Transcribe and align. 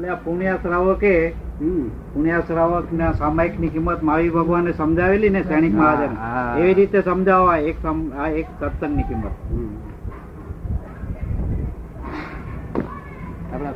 એટલે 0.00 0.16
પુણ્યાશ્રાવકે 0.24 1.12
હમ. 1.60 1.84
પુણ્યાશ્રાવક 2.12 2.92
ના 2.92 3.12
સામાયિકની 3.12 3.68
કિંમત 3.68 4.02
મહાવીર 4.02 4.32
ભગવાને 4.32 4.72
સમજાવેલી 4.72 5.30
ને 5.30 5.42
સૈનિક 5.44 5.74
મહાજન 5.74 6.12
એવી 6.58 6.74
રીતે 6.74 7.02
સમજાવવા 7.02 7.56
એક 7.64 7.78
આ 8.18 8.28
એક 8.32 8.48
સત્સંગની 8.60 9.04
કિંમત. 9.04 9.34
હમ. 9.50 9.72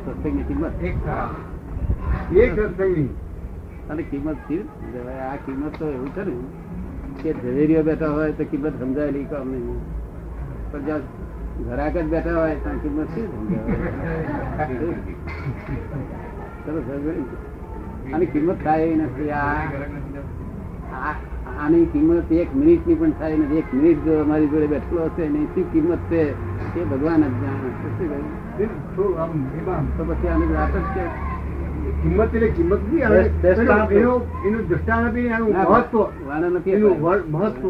સત્સંગની 0.05 0.43
કિંમત? 0.43 0.83
એક 0.83 0.95
અને 3.89 4.03
કિંમત 4.03 4.39
આ 5.21 5.35
કિંમત 5.45 5.77
તો 5.79 5.85
એવું 5.89 6.09
છે 6.11 6.23
ને 6.23 6.35
કે 7.23 7.33
ઝવેરીઓ 7.35 7.83
બેઠા 7.83 8.09
હોય 8.09 8.31
તો 8.33 8.43
કિંમત 8.45 8.75
સમજાયેલી 8.79 9.25
કામ 9.25 9.47
નહીં 9.49 9.79
પણ 10.71 10.85
જ્યાં 10.85 11.03
ઘરાક 11.59 11.97
જ 11.97 12.03
બેઠા 12.03 12.35
હોય 12.35 12.55
કિંમત 12.55 13.09
શું 13.15 13.27
સમજાવે 13.31 13.75
આની 18.13 18.25
કિંમત 18.25 18.63
થાય 18.63 18.95
નથી. 18.95 19.31
આ 19.31 19.63
આની 21.59 21.85
કિંમત 21.85 22.31
એક 22.31 22.55
મિનિટની 22.55 22.95
પણ 22.95 23.11
થાય 23.11 23.37
નથી. 23.37 23.57
એક 23.57 23.73
મિનિટ 23.73 24.03
જો 24.05 24.21
અમારી 24.21 24.47
જોડે 24.47 24.67
બેઠેલો 24.67 25.05
હશે 25.05 25.23
એની 25.23 25.47
શું 25.55 25.71
કિંમત 25.71 25.99
છે 26.09 26.21
એ 26.75 26.83
ભગવાન 26.83 27.21
જ 27.21 27.33
જાણે. 27.41 27.69
તો 29.97 30.03
પછી 30.03 30.27
આની 30.27 30.53
વાત 30.53 30.73
જ 30.73 30.83
છે. 30.95 31.34
કિંમત 32.05 32.35
એટલે 32.35 32.47
કિંમત 32.47 32.79
એનું 34.45 34.67
દ્રષ્ટાંત 34.67 35.07
આપીને 35.07 35.27
એનું 35.27 35.49
મહત્વ. 35.49 35.99
વર્ણન 35.99 36.51
નથી 36.51 36.75
મહત્વ. 37.29 37.67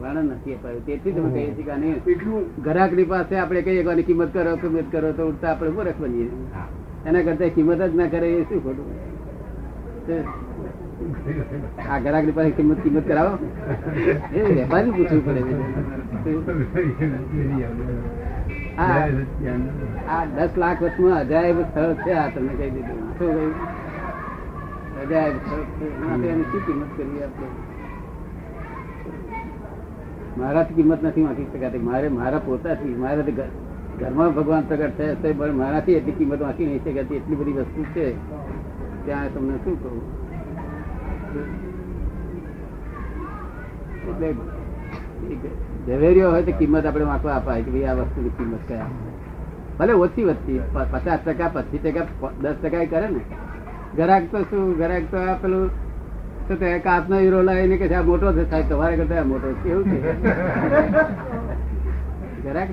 વર્ણન 0.00 0.24
નથી 0.24 0.54
અપાયું. 0.54 0.86
તેથી 0.86 1.12
અમે 1.12 1.30
કહીએ 1.32 1.54
છીએ 1.54 1.64
કે 1.64 1.70
આને 1.70 1.88
એટલું 2.06 2.62
ગ્રાહક 2.62 3.08
પાસે 3.08 3.36
આપણે 3.36 3.62
કહીએ 3.62 3.82
કે 3.82 4.02
કિંમત 4.02 4.32
કરો 4.34 4.56
કિંમત 4.56 4.92
કરો 4.92 5.12
તો 5.12 5.28
ઉડતા 5.28 5.50
આપણે 5.50 5.70
મૂર્ખ 5.70 6.00
બનીએ. 6.00 6.30
એના 7.06 7.22
કરતા 7.22 7.48
કિંમત 7.48 7.82
જ 7.82 7.96
ના 7.96 8.06
કરે 8.06 8.32
એ 8.32 8.42
શું 8.42 8.64
ખોટું? 8.64 8.86
આ 11.90 11.98
ગ્રાહકની 11.98 12.32
પાસે 12.32 12.50
કિંમત 12.50 12.78
કિંમત 12.80 13.08
કરાવો. 13.08 13.38
એ 14.34 14.40
વેપારી 14.54 14.90
પૂછવું 14.90 15.24
પડે. 15.26 15.42
આ 18.78 20.24
દસ 20.24 20.48
લાખ 20.56 20.82
વર્ષમાં 20.82 21.18
અજાયબ 21.18 21.60
સ્થળ 21.60 21.92
છે 21.92 22.12
આ 22.12 22.28
તમે 22.28 22.48
કહી 22.48 22.70
દીધું. 22.70 23.18
શું 23.18 23.18
કહ્યું? 23.18 23.54
અજાયબ 25.02 25.36
સ્થળ 25.36 25.62
છે. 25.62 26.28
એની 26.28 26.42
શું 26.42 26.66
કિંમત 26.66 26.96
કરી 26.96 27.22
આપણે? 27.22 27.48
મારાથી 30.38 30.74
કિંમત 30.74 31.04
નથી 31.04 31.22
વાંચી 31.22 31.46
શકાતી. 31.52 31.78
મારે 31.78 32.08
મારા 32.08 32.38
પોતાથી 32.38 32.94
મારા 32.94 33.24
ઘરમાં 34.00 34.34
ભગવાન 34.34 34.64
પ્રગટ 34.68 34.96
થયા 34.98 35.14
છે 35.14 35.38
પણ 35.38 35.52
મારાથી 35.52 35.92
એટલી 35.92 36.12
કિંમત 36.12 36.42
વાંચી 36.42 36.66
નહીં 36.66 36.84
શકાતી. 36.84 37.14
એટલી 37.14 37.36
બધી 37.36 37.52
વસ્તુ 37.52 37.82
છે. 37.82 38.06
ત્યાં 39.06 39.34
તમને 39.34 39.56
શું 39.56 39.82
કહું? 39.82 40.02
એટલે 44.08 44.34
ઝવેરીઓ 45.86 46.26
હોય 46.30 46.42
તો 46.42 46.52
કિંમત 46.58 46.86
આપણે 46.86 47.06
વાંકો 47.10 47.28
અપાય 47.38 47.62
કે 47.62 47.70
ભાઈ 47.70 47.88
આ 47.90 47.96
વસ્તુની 48.00 48.32
કિંમત 48.38 48.62
કયા 48.68 48.90
ભલે 49.78 49.92
ઓછી 50.04 50.24
વધતી 50.24 50.60
પચાસ 50.92 51.20
ટકા, 51.26 51.50
પચીસ 51.54 51.82
ટકા, 51.84 52.30
દસ 52.42 52.56
ટકા 52.62 52.84
કરે 52.92 53.08
ને. 53.14 53.22
ઘરાક 53.96 54.24
તો 54.30 54.38
શું, 54.50 54.64
ઘરાક 54.78 55.04
તો 55.10 55.18
આ 55.30 55.34
પેલું 55.42 55.66
કાચનો 56.84 57.16
હીરો 57.18 57.38
લાવીને 57.42 57.76
કે 57.76 57.86
આ 57.94 58.02
મોટો 58.10 58.32
છે 58.32 58.44
સાહેબ 58.50 58.66
તમારે 58.70 58.94
કરતા 58.96 59.24
મોટો 59.32 59.48
છે. 59.52 59.68
એવું 59.70 59.84
છે 59.90 59.98
ઘરાક 62.44 62.70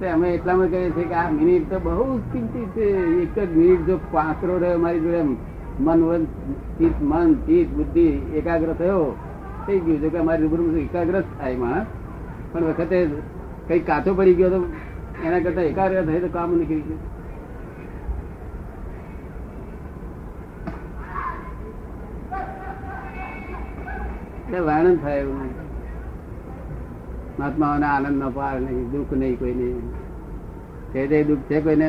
ને 0.00 0.06
અમે 0.12 0.28
એટલામાં 0.34 0.68
કહીએ 0.72 0.90
છીએ 0.94 1.08
કે 1.10 1.16
આ 1.22 1.30
મિનિટ 1.30 1.64
તો 1.70 1.76
બહુ 1.84 2.04
કિંમતી 2.32 2.66
છે. 2.76 2.86
એક 3.24 3.36
જ 3.38 3.50
મિનિટ 3.56 3.82
જો 3.88 3.96
પાંચ 4.12 4.36
કરોડ 4.40 4.64
મારી 4.84 5.02
જોડે 5.04 5.20
મન 5.80 6.24
ચિત્ત 6.78 7.02
મન, 7.02 7.34
ચિત્ત, 7.46 7.68
બુદ્ધિ 7.76 8.06
એકાગ્ર 8.34 8.72
થયો, 8.72 9.16
થઈ 9.66 9.78
ગયું. 9.78 10.00
છે 10.00 10.08
કે 10.08 10.18
અમારી 10.18 10.42
રૂબરૂ 10.42 10.76
એકાગ્ર 10.76 11.20
થાય 11.20 11.56
માણસ 11.56 11.86
પણ 12.52 12.64
વખતે 12.64 12.98
કઈ 13.68 13.80
કાચો 13.80 14.14
પડી 14.14 14.34
ગયો 14.34 14.50
તો 14.50 14.58
એના 15.24 15.40
કરતા 15.40 15.62
એકાગ્ર 15.62 16.04
થાય 16.04 16.20
તો 16.20 16.28
કામ 16.28 16.56
નીકળી 16.58 16.80
ગયું. 16.80 17.02
વર્ણન 24.66 24.96
થાય 24.96 25.20
એવું 25.20 25.38
મહાત્માઓને 27.38 27.86
આનંદ 27.86 28.18
નો 28.18 28.28
પાર 28.30 28.60
નહીં, 28.60 28.90
દુઃખ 28.90 29.12
નહીં 29.12 29.38
કોઈને. 29.38 29.68
તે 30.92 31.06
તે 31.06 31.24
દુઃખ 31.24 31.44
છે 31.48 31.60
કોઈને 31.60 31.88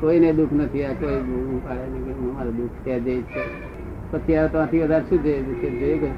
કોઈને 0.00 0.32
દુઃખ 0.32 0.52
નથી, 0.52 0.84
આ 0.84 0.92
કોઈ 0.92 1.20
મારું 2.32 2.56
દુઃખ 2.56 2.68
છે, 2.68 3.00
જે 3.00 3.22
છે. 3.22 3.44
પછી 4.12 4.36
આ 4.36 4.46
ત્યાંથી 4.46 4.82
વધારે 4.82 5.04
શું 5.08 5.18
છે 5.18 5.42
જોઈ 5.80 5.98
ગયું 5.98 6.14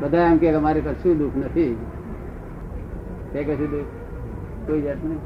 બધા 0.00 0.18
એમ 0.18 0.36
કે 0.36 0.52
અમારે 0.52 0.80
કશું 0.80 1.18
દુઃખ 1.18 1.36
નથી? 1.36 1.76
તે 3.32 3.44
કશું 3.44 3.70
દુઃખ 3.70 3.84
કોઈ 4.66 4.82
જાત 4.82 4.96
નહીં. 5.04 5.18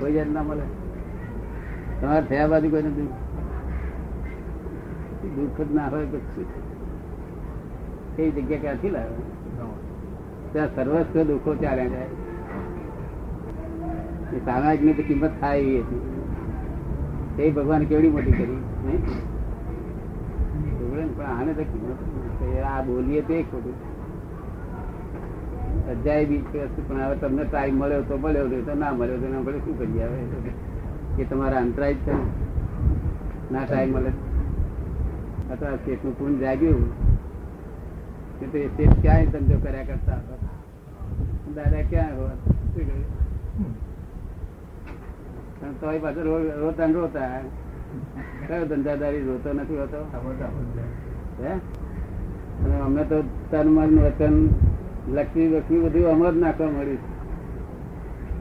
કોઈ 0.00 0.12
જાત 0.12 0.26
ના 0.26 0.42
મળે. 0.42 0.62
તમારે 2.00 2.26
થયા 2.26 2.46
બાજુ 2.46 2.70
કોઈને 2.70 2.88
દુઃખ? 2.88 3.10
દુઃખ 5.36 5.60
જ 5.60 5.74
ના 5.74 5.88
હોય 5.88 6.06
પછી 6.06 6.46
એ 8.18 8.30
જગ્યા 8.30 8.58
ક્યાંથી 8.58 8.90
લાવે? 8.90 9.14
ત્યાં 10.52 10.74
સર્વસ્વ 10.74 11.22
દુઃખો 11.22 11.54
ચાલ્યા 11.54 11.86
જાય 11.86 12.06
સામાયિકની 14.38 14.92
તો 14.92 15.02
કિંમત 15.02 15.30
થાય 15.40 15.58
એવી 15.58 15.80
હતી 15.80 17.42
એ 17.42 17.50
ભગવાન 17.50 17.84
કેવડી 17.84 18.08
મોટી 18.08 18.32
કરી 18.32 18.56
પણ 21.16 21.26
આને 21.26 21.52
તો 21.52 21.62
કિંમત 21.62 22.64
આ 22.64 22.82
બોલીએ 22.82 23.20
તે 23.20 23.42
ખોટું. 23.42 23.76
અજાય 25.90 26.24
બી 26.24 26.38
પણ 26.88 27.00
હવે 27.00 27.16
તમને 27.16 27.44
ટાઈમ 27.44 27.74
મળ્યો 27.74 28.02
તો 28.02 28.16
મળ્યો 28.16 28.46
નહીં 28.46 28.64
તો 28.64 28.74
ના 28.74 28.92
મળ્યો 28.92 29.16
તો 29.16 29.28
ના 29.28 29.58
શું 29.58 29.78
કરીએ 29.78 30.04
હવે 30.04 30.18
કે 31.16 31.24
તમારા 31.24 31.58
અંતરાય 31.58 31.94
છે 31.94 32.14
ના? 33.52 33.64
ટાઈમ 33.64 33.92
મળે. 33.92 34.12
અથવા 35.52 35.76
પેટનું 35.84 36.18
પૂર્ણ 36.18 36.38
જાગ્યું. 36.38 36.84
કે 38.40 38.46
તો 38.46 38.58
એ 38.58 38.68
શેઠ 38.68 39.02
ક્યાંય 39.02 39.26
ધંધો 39.26 39.56
કર્યા 39.58 39.82
કરતા 39.82 40.12
હતા? 40.12 40.36
દાદા 41.54 41.82
ક્યાં 41.90 42.16
હોવા 42.16 42.28
શું 42.28 43.83
પણ 45.64 46.14
તોય 46.14 46.54
રોતા 46.56 46.86
ને 46.86 46.92
રોતા. 46.92 47.40
કયો 48.48 48.64
ધંધાદારી 48.64 49.22
રોતો 49.22 49.52
નથી 49.52 49.78
હોતો? 49.78 50.10
હે? 51.42 51.52
અને 52.64 52.80
અમે 52.80 53.04
તો 53.04 53.22
તન 53.50 53.68
મન 53.68 53.98
વચન 53.98 54.48
લક્ષ્મી 55.12 55.48
લક્ષ્મી 55.48 55.80
બધું 55.80 56.10
અમર 56.10 56.32
જ 56.32 56.36
નાખવા 56.36 56.66
મળ્યું 56.66 56.98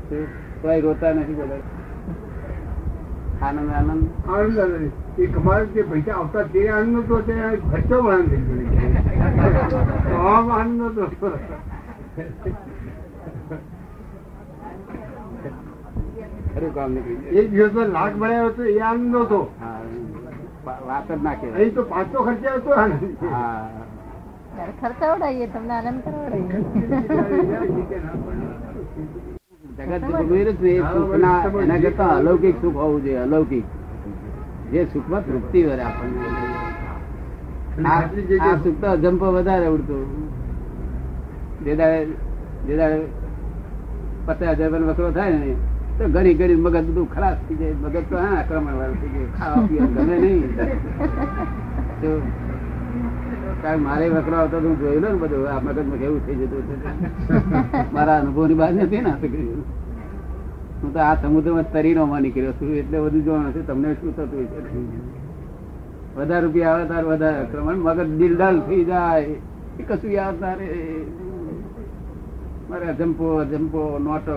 શું? 0.09 0.81
રોતા 0.81 1.13
નથી 1.13 1.33
બોલે. 1.33 1.57
આનંદ 3.41 3.69
આનંદ? 3.69 4.29
આનંદ. 4.29 4.91
એ 5.19 5.25
કમાલ 5.25 5.65
જે 5.65 5.81
પૈસા 5.81 6.13
આવતા 6.13 6.43
તે 6.43 6.69
આનંદ 6.69 6.97
હતો 6.97 7.21
તે 7.21 7.33
ખર્ચો 7.71 7.99
આનંદ 7.99 8.29
થઈ 8.29 8.37
ગયો. 8.37 9.79
તો 10.09 10.17
આનંદ 10.51 10.99
હતો 10.99 11.37
ખરું 16.53 16.71
કામ 16.73 16.89
નીકળી 16.93 17.19
જાય. 17.23 17.39
એક 17.39 17.47
દિવસમાં 17.51 17.89
લાખ 17.91 18.15
મળ્યા 18.15 18.49
હતો 18.49 18.63
એ 18.65 18.79
આનંદ 18.81 19.15
નતો 19.15 19.39
વાત 20.87 21.07
જ 21.09 21.19
ના 21.19 21.35
કહેવાય. 21.35 21.71
તો 21.71 21.81
પાંચસો 21.85 22.17
ખર્ચા 22.25 22.55
હતો 22.57 22.71
આનંદ. 22.75 23.01
હા. 23.31 23.61
ખર્ચાવડાવીએ 24.79 25.47
તમને 25.49 25.73
આનંદ 25.75 25.99
કરાવડાવીએ 26.03 26.61
એના 31.55 31.79
કરતા 31.79 32.11
અલૌકિક 32.11 32.55
સુખ 32.61 32.75
હોવું 32.75 33.01
જોઈએ 33.03 33.19
અલૌકિક. 33.19 33.65
જે 34.71 34.81
સુખમાં 34.93 35.23
તૃપ્તિ 35.23 35.59
વરે 35.65 35.83
આપણને. 35.83 36.27
આ 37.85 37.99
આ 38.41 38.55
સુખ 38.63 38.79
તો 38.81 38.87
અજંપો 38.89 39.27
વધારે 39.35 39.67
ઉડતું. 39.69 40.03
જે 41.59 41.75
દાડે 41.75 41.99
જે 42.63 42.73
દાડે 42.77 42.99
પચાસ 44.27 44.57
હજાર 44.57 44.83
વકરો 44.89 45.11
થાય 45.11 45.35
ને 45.35 45.51
તો 45.97 46.03
ઘણી 46.15 46.35
ઘણી 46.39 46.59
મગજ 46.65 46.85
બધું 46.87 47.07
ખરાબ 47.15 47.35
થઈ 47.47 47.57
જાય. 47.59 47.75
મગજ 47.83 48.05
તો 48.09 48.15
હા 48.23 48.33
આક્રમણ 48.39 48.75
વાળું 48.79 48.97
થઈ 49.01 49.11
જાય. 49.15 49.29
ખાવા 49.37 49.63
પીવા 49.67 49.91
ગમે 49.95 50.15
નહીં. 50.23 50.43
મારે 53.85 54.05
વકરો 54.13 54.37
હું 54.63 54.75
જોયેલો 54.79 55.07
ને 55.13 55.17
બધું, 55.21 55.43
આ 55.53 55.59
મગજમાં 55.65 55.99
કેવું 56.01 56.21
થઈ 56.25 56.37
જતું 56.39 56.63
મારા 57.93 58.19
નથી 58.21 59.01
ને 59.05 59.09
આ 59.11 59.17
તો 59.21 59.27
કર્યું. 59.33 59.63
હું 60.81 60.89
તો 60.93 60.99
આ 60.99 61.15
સમુદ્રમાં 61.21 61.67
તરીનો 61.73 62.03
માં 62.11 62.21
નીકળ્યો 62.25 62.53
છું, 62.59 62.69
એટલે 62.81 62.97
બધું 63.05 63.21
જોવાનું 63.25 63.51
છે, 63.55 63.61
તમને 63.67 63.89
શું 63.99 64.11
થતું 64.15 64.45
છે 64.51 64.59
વધારે 66.15 66.43
રૂપિયા 66.45 66.71
આવે, 66.71 66.83
તાર 66.91 67.03
વધારે 67.11 67.37
આક્રમણ. 67.43 67.77
મગજ 67.85 68.09
દિલદાલ 68.19 68.55
થઈ 68.67 68.83
જાય. 68.89 69.35
કશું 69.87 70.11
યાદ 70.17 70.35
ના 70.41 70.55
રે 70.59 70.67
મારે 72.73 72.85
અજંપો 72.89 73.25
અજંપો 73.39 73.81
નોટો. 73.99 74.33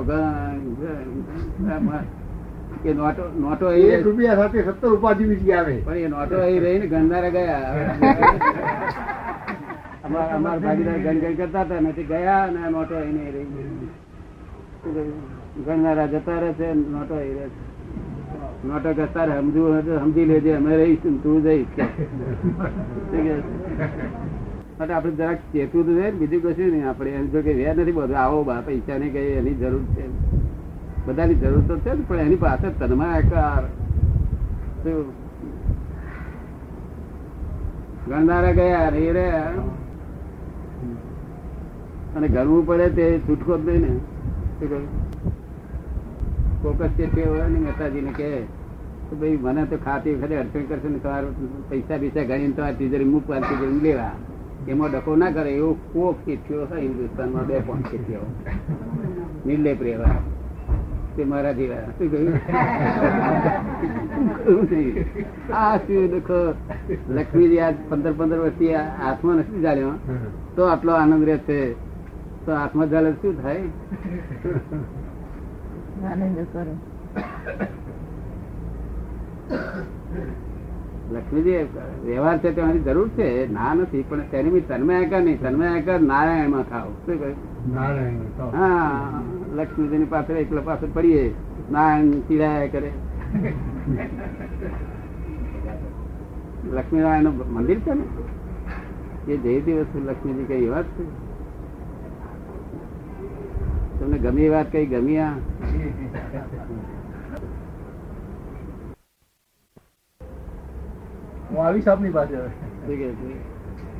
કે 2.82 2.92
નોટો 2.92 3.22
નોટો 3.34 3.66
એક 3.72 4.04
રૂપિયા 4.04 4.36
સાથે 4.36 4.58
સત્તર 4.62 4.92
ઉપાધિ 4.92 5.24
બીજી 5.24 5.52
આવે 5.52 5.76
પણ 5.84 5.96
એ 5.98 6.08
નોટો 6.08 6.36
અહીં 6.40 6.62
રહીને 6.62 6.86
ગણનારા 6.86 7.30
ગયા 7.30 7.70
અમાર 10.04 10.28
અમાર 10.34 10.58
ભાગીદાર 10.60 10.98
ગણ 10.98 11.18
ગણ 11.20 11.36
કરતા 11.38 11.64
હતા 11.64 11.80
નથી 11.80 12.04
ગયા 12.04 12.42
અને 12.42 12.60
નોટો 12.70 12.94
અહીં 12.96 13.18
રહી? 13.34 13.48
ગણનારા 15.64 16.08
જતા 16.08 16.38
રહે 16.40 16.50
છે 16.54 16.68
નોટો 16.74 17.14
અહીં 17.14 17.36
રહે 17.38 17.46
છે 17.48 17.60
નોટો 18.64 18.88
કરતા 18.94 19.26
રહે 19.26 19.36
સમજવું 19.40 19.76
સમજી 20.00 20.26
લેજે 20.26 20.50
અમે 20.56 20.72
રહીશું 20.76 21.16
તું 21.22 21.38
જઈશ? 21.42 21.74
માટે 24.78 24.92
આપણે 24.92 25.12
જરાક 25.12 25.38
ચેતવું 25.52 25.86
તો 25.86 25.92
બીજું 26.18 26.42
કશું 26.42 26.70
નહીં. 26.70 26.88
આપણે 26.88 27.10
એમ 27.10 27.30
જો 27.30 27.40
કે 27.42 27.52
વેર 27.54 27.76
નથી, 27.78 27.92
બધું 27.92 28.18
આવો, 28.18 28.44
બા 28.44 28.60
પૈસા 28.60 28.98
ની 28.98 29.10
કઈ 29.10 29.32
એની 29.40 29.54
જરૂર 29.54 29.82
છે. 29.82 30.04
બધાની 31.06 31.34
જરૂર 31.34 31.62
તો 31.68 31.76
છે 31.76 31.94
પણ 32.08 32.16
એની 32.16 32.36
પાસે 32.36 32.70
તન્માયાકાર? 32.70 33.62
ગણનારા 38.08 38.52
ગયા 38.52 38.88
રે 38.88 39.12
રે. 39.12 39.30
અને 42.16 42.28
ગણવું 42.28 42.66
પડે 42.66 42.88
તે 42.88 43.20
છૂટકો 43.28 43.58
જ 43.58 43.68
નહીં 43.68 43.80
ને. 43.80 43.92
શું 44.58 44.68
કહ્યું? 44.68 44.86
ફોકસ 46.62 46.90
કે 46.96 47.06
છે 47.06 47.24
મહેતાજીને 47.48 48.12
કહે 48.16 48.40
તો 49.10 49.16
ભાઈ, 49.16 49.38
મને 49.40 49.64
તો 49.64 49.76
ખાતી 49.76 50.14
વખતે 50.14 50.36
અડચણ 50.36 50.62
કરશે 50.62 50.88
ને, 50.88 50.98
તમારે 50.98 51.26
પૈસા 51.70 51.96
પૈસા 51.96 52.22
ગણીને 52.22 52.52
તમારી 52.52 52.74
તિજોરી 52.74 53.04
મૂકવા 53.04 53.38
તિજોરી 53.38 53.80
લેવા. 53.80 54.10
એમાં 54.68 54.90
ડકો 54.92 55.10
ના 55.16 55.34
કરે, 55.36 55.50
એવો 55.58 55.70
કોક 55.92 56.16
ખેતીઓ 56.24 56.58
હોય 56.70 56.80
હિન્દુસ્તાનમાં 56.86 57.44
બે 57.50 57.56
પાંચ 57.68 57.84
ખેતીઓ 57.90 58.22
નિર્લેપ 59.46 59.80
રહેવા. 59.88 60.16
તે 61.16 61.22
મારા 61.24 61.54
જેવા. 61.58 61.84
શું 61.98 62.08
કહ્યું? 62.12 62.34
આ 65.60 65.74
શું 65.84 66.02
દેખો 66.14 66.38
લક્ષ્મીજી 67.16 67.60
આજ 67.66 67.76
પંદર 67.88 68.12
પંદર 68.18 68.38
વર્ષથી 68.42 68.74
હાથમાં 69.02 69.36
નથી 69.42 69.62
જાણ્યો 69.66 69.94
તો 70.56 70.62
આટલો 70.72 70.92
આનંદ 70.96 71.24
રહે 71.28 71.36
છે. 71.48 71.58
તો 72.46 72.50
હાથમાં 72.60 72.88
ચાલે 72.90 73.10
શું 73.22 73.34
થાય? 73.42 73.64
આનંદ 76.10 76.38
કરો. 76.52 76.74
લક્ષ્મીજી 81.10 81.56
વ્યવહાર 82.04 82.38
છે 82.38 82.52
તેની 82.52 82.78
જરૂર 82.78 83.08
છે? 83.08 83.52
ના 83.52 83.74
નથી 83.74 84.04
પણ 84.08 84.20
તેની 84.20 84.50
બી 84.50 84.60
તન્મયાકર 84.60 85.20
નહીં. 85.20 85.40
તન્મયાકર 85.40 86.00
નારાયણમાં 86.00 86.70
ખાવ 86.70 86.88
શું 86.90 87.18
કહ્યું. 87.18 88.56
હા 88.58 89.00
લક્ષ્મીજી 89.54 89.98
ની 89.98 90.04
પાસે 90.04 90.32
એકલા 90.32 90.60
પાસે 90.60 90.86
પડીએ. 90.86 91.34
નારાયણ 91.72 92.10
ચીડાયા 92.10 92.66
કરે. 92.66 92.90
લક્ષ્મીનારાયણનું 96.72 97.54
મંદિર 97.54 97.80
છે 97.80 97.94
ને? 97.94 99.32
એ 99.32 99.36
જે 99.36 99.60
દિવસ 99.60 99.86
લક્ષ્મીજી 100.06 100.44
કઈ 100.44 100.66
વાત 100.66 100.84
છે? 100.84 101.26
તમને 104.00 104.18
ગમી 104.18 104.48
વાત 104.48 104.72
કઈ 104.72 104.86
ગમી 104.86 105.18
આ 105.18 105.30
હું 111.50 111.66
આવીશ 111.66 111.88
આપની 111.88 112.10
પાસે? 112.10 112.34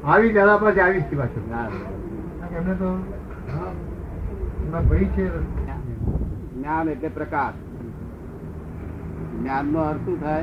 આવી 0.04 0.32
દાદા 0.32 0.56
પાસે 0.56 0.80
આવીશ 0.80 1.02
પાછું. 1.02 1.44
એમને 2.56 2.74
તો 2.74 2.98
ભાઈ 4.88 5.04
છે. 5.04 5.28
જ્ઞાન 6.54 6.88
એટલે 6.88 7.08
પ્રકાશ. 7.08 7.54
જ્ઞાન 9.40 9.66
નો 9.66 9.78
અર્થ 9.78 9.98
શું 9.98 10.22
થાય? 10.22 10.42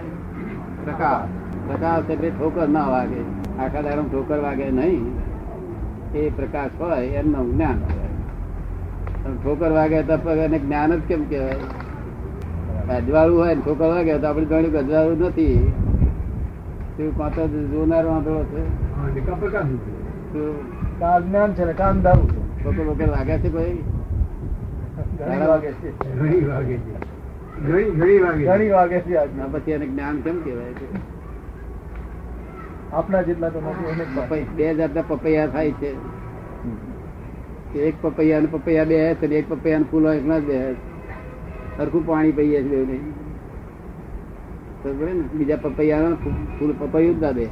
પ્રકાશ. 0.86 1.30
પ્રકાશ 1.70 2.10
એટલે 2.10 2.30
ઠોકર 2.30 2.68
ના 2.68 2.88
વાગે. 2.88 3.22
આખા 3.60 3.82
દાડો 3.82 4.02
ઠોકર 4.02 4.40
વાગે 4.40 4.72
નહીં. 4.72 5.20
એ 6.16 6.30
પ્રકાશ 6.30 6.70
હોય 6.80 7.08
એમનું 7.08 7.54
જ્ઞાન 7.54 7.78
હોય. 7.80 9.34
ઠોકર 9.44 9.72
વાગે 9.72 10.04
તો 10.04 10.32
એને 10.32 10.60
જ્ઞાન 10.60 10.96
જ 10.96 11.02
કેમ 11.02 11.30
કહેવાય? 11.30 11.56
અજવાળું 12.96 13.40
હોય 13.40 13.56
ને 13.56 13.62
ઠોકર 13.62 13.86
વાગે 13.86 14.18
તો 14.18 14.28
આપણે 14.28 14.46
જાણ્યું 14.46 14.72
કે 14.72 14.78
અજવાળું 14.78 15.20
નથી. 15.20 15.74
જોનાર 16.98 18.06
વાંધો 18.06 18.44
છે. 18.52 18.64
જ્ઞાન 21.28 21.54
છે 21.54 21.64
ને 21.66 21.74
કાન 21.74 22.02
દારૂ 22.02 22.28
છે. 22.28 22.42
ઠોકર 22.64 22.86
વોકર 22.88 23.10
વાગે 23.10 23.38
છે 23.38 23.50
કોઈ 23.50 23.78
ઘણી 25.20 25.48
વાગે 25.48 25.72
છે. 25.72 25.90
ઘણી 26.16 26.42
વાગે 26.46 26.78
છે. 26.78 26.94
ઘણી 27.68 27.90
ઘણી 27.92 28.20
વાગે 28.20 28.46
ઘણી 28.46 28.70
વાગે 28.70 29.00
છે 29.00 29.16
આજના. 29.16 29.48
પછી 29.52 29.72
એને 29.72 29.86
જ્ઞાન 29.86 30.22
કેમ 30.22 30.38
કહેવાય 30.44 30.74
છે? 30.80 30.88
આપણા 32.94 33.22
જેટલા 33.22 33.50
તો 33.50 33.60
નથી 33.62 33.86
એને 33.92 34.06
બે 34.56 34.76
જાતના 34.76 35.04
પપૈયા 35.08 35.48
થાય 35.48 35.72
છે. 35.72 35.92
એક 37.80 37.96
પપૈયા 38.02 38.40
ને 38.40 38.46
પપૈયા 38.46 38.84
બે 38.84 38.98
છે 39.14 39.26
એક 39.26 39.50
પપૈયા 39.50 39.80
ને 39.80 39.86
ફૂલો 39.92 40.14
એકલા 40.14 40.40
જ 40.40 40.42
બે 40.44 40.58
સરખું 41.78 42.06
પાણી 42.08 42.32
પીએ 42.32 42.62
છે 42.64 43.23
બીજા 45.34 45.56
પપૈયા 45.56 46.10
ફૂલ 46.60 46.74
પપૈયું 46.80 47.20
ના 47.20 47.32
દે. 47.32 47.48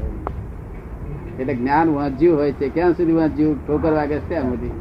એટલે 1.39 1.53
જ્ઞાન 1.55 1.89
વાંચ્યું 1.89 2.37
હોય 2.37 2.51
છે, 2.51 2.69
ક્યાં 2.69 2.91
સુધી 2.91 3.11
વાંચ્યું? 3.11 3.67
ઠોકર 3.67 3.93
વાગે 3.93 4.19
છે 4.19 4.29
ત્યાં 4.29 4.43
સુધી. 4.43 4.71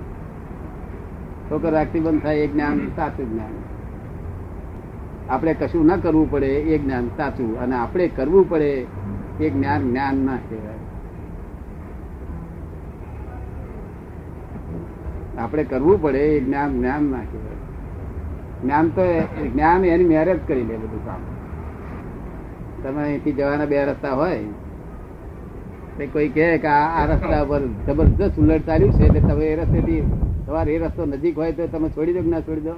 ઠોકર 1.50 1.72
વાગતી 1.72 2.00
બંધ 2.00 2.22
થાય, 2.22 2.36
એ 2.36 2.46
જ્ઞાન 2.46 2.88
સાચું 2.96 3.32
જ્ઞાન. 3.32 3.50
આપણે 5.30 5.54
કશું 5.54 5.86
ના 5.86 5.96
કરવું 5.96 6.30
પડે, 6.30 6.46
એ 6.46 6.78
જ્ઞાન 6.78 7.08
સાચું. 7.16 7.60
અને 7.60 7.76
આપણે 7.76 8.08
કરવું 8.08 8.50
પડે, 8.50 8.86
એ 9.40 9.50
જ્ઞાન 9.50 9.90
જ્ઞાન 9.90 10.16
ના 10.16 10.36
કહેવાય. 10.36 10.74
આપણે 15.38 15.64
કરવું 15.64 16.02
પડે, 16.02 16.18
એ 16.18 16.44
જ્ઞાન 16.44 16.72
જ્ઞાન 16.72 17.02
ના 17.04 17.18
કહેવાય. 17.18 17.56
જ્ઞાન 18.62 18.88
તો 18.88 19.02
જ્ઞાન 19.48 19.84
એની 19.84 20.04
મેરેજ 20.04 20.38
કરી 20.48 20.64
લે 20.64 20.76
બધું 20.76 21.06
કામ. 21.06 21.39
તમે 22.82 23.00
અહીંથી 23.02 23.36
જવાના 23.38 23.70
બે 23.70 23.84
રસ્તા 23.84 24.14
હોય 24.20 24.40
કોઈ 26.12 26.28
કહે 26.28 26.46
કે 26.58 26.68
આ 26.68 27.06
રસ્તા 27.10 27.44
પર 27.44 27.62
જબરદસ્ત 27.86 28.38
ઉલટ 28.38 28.66
ચાલ્યું 28.66 28.92
છે, 28.92 29.04
એટલે 29.06 29.20
તમે 29.20 29.44
એ 29.44 29.56
રસ્તેથી 29.56 30.02
તમારે 30.46 30.70
એ 30.74 30.78
રસ્તો 30.78 31.02
નજીક 31.06 31.36
હોય 31.38 31.52
તો 31.52 31.66
તમે 31.66 31.88
છોડી 31.96 32.12
દો 32.12 32.22
ના 32.30 32.40
છોડી 32.40 32.60
દો? 32.60 32.74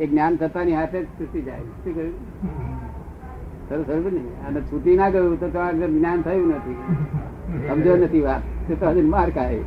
એ 0.00 0.06
જ્ઞાન 0.06 0.36
થતાની 0.36 0.76
હાથે 0.80 0.98
જ 1.02 1.06
છૂટી 1.18 1.42
જાય. 1.42 1.64
શું 1.84 1.94
કહ્યું? 1.94 2.14
સરસ 3.68 3.86
સરસ 3.86 4.12
ને 4.12 4.22
અને 4.48 4.60
છૂટી 4.60 4.96
ના 4.96 5.10
ગયું 5.10 5.38
તો 5.40 5.46
તમારે 5.48 5.86
જ્ઞાન 5.94 6.22
થયું 6.22 6.48
નથી. 6.56 6.78
સમજો 7.68 7.96
નથી 7.96 8.20
વાત. 8.20 8.42
તો 8.68 8.74
તો 8.74 8.86
હજી 8.90 9.08
માર 9.14 9.30
ખાય. 9.30 9.62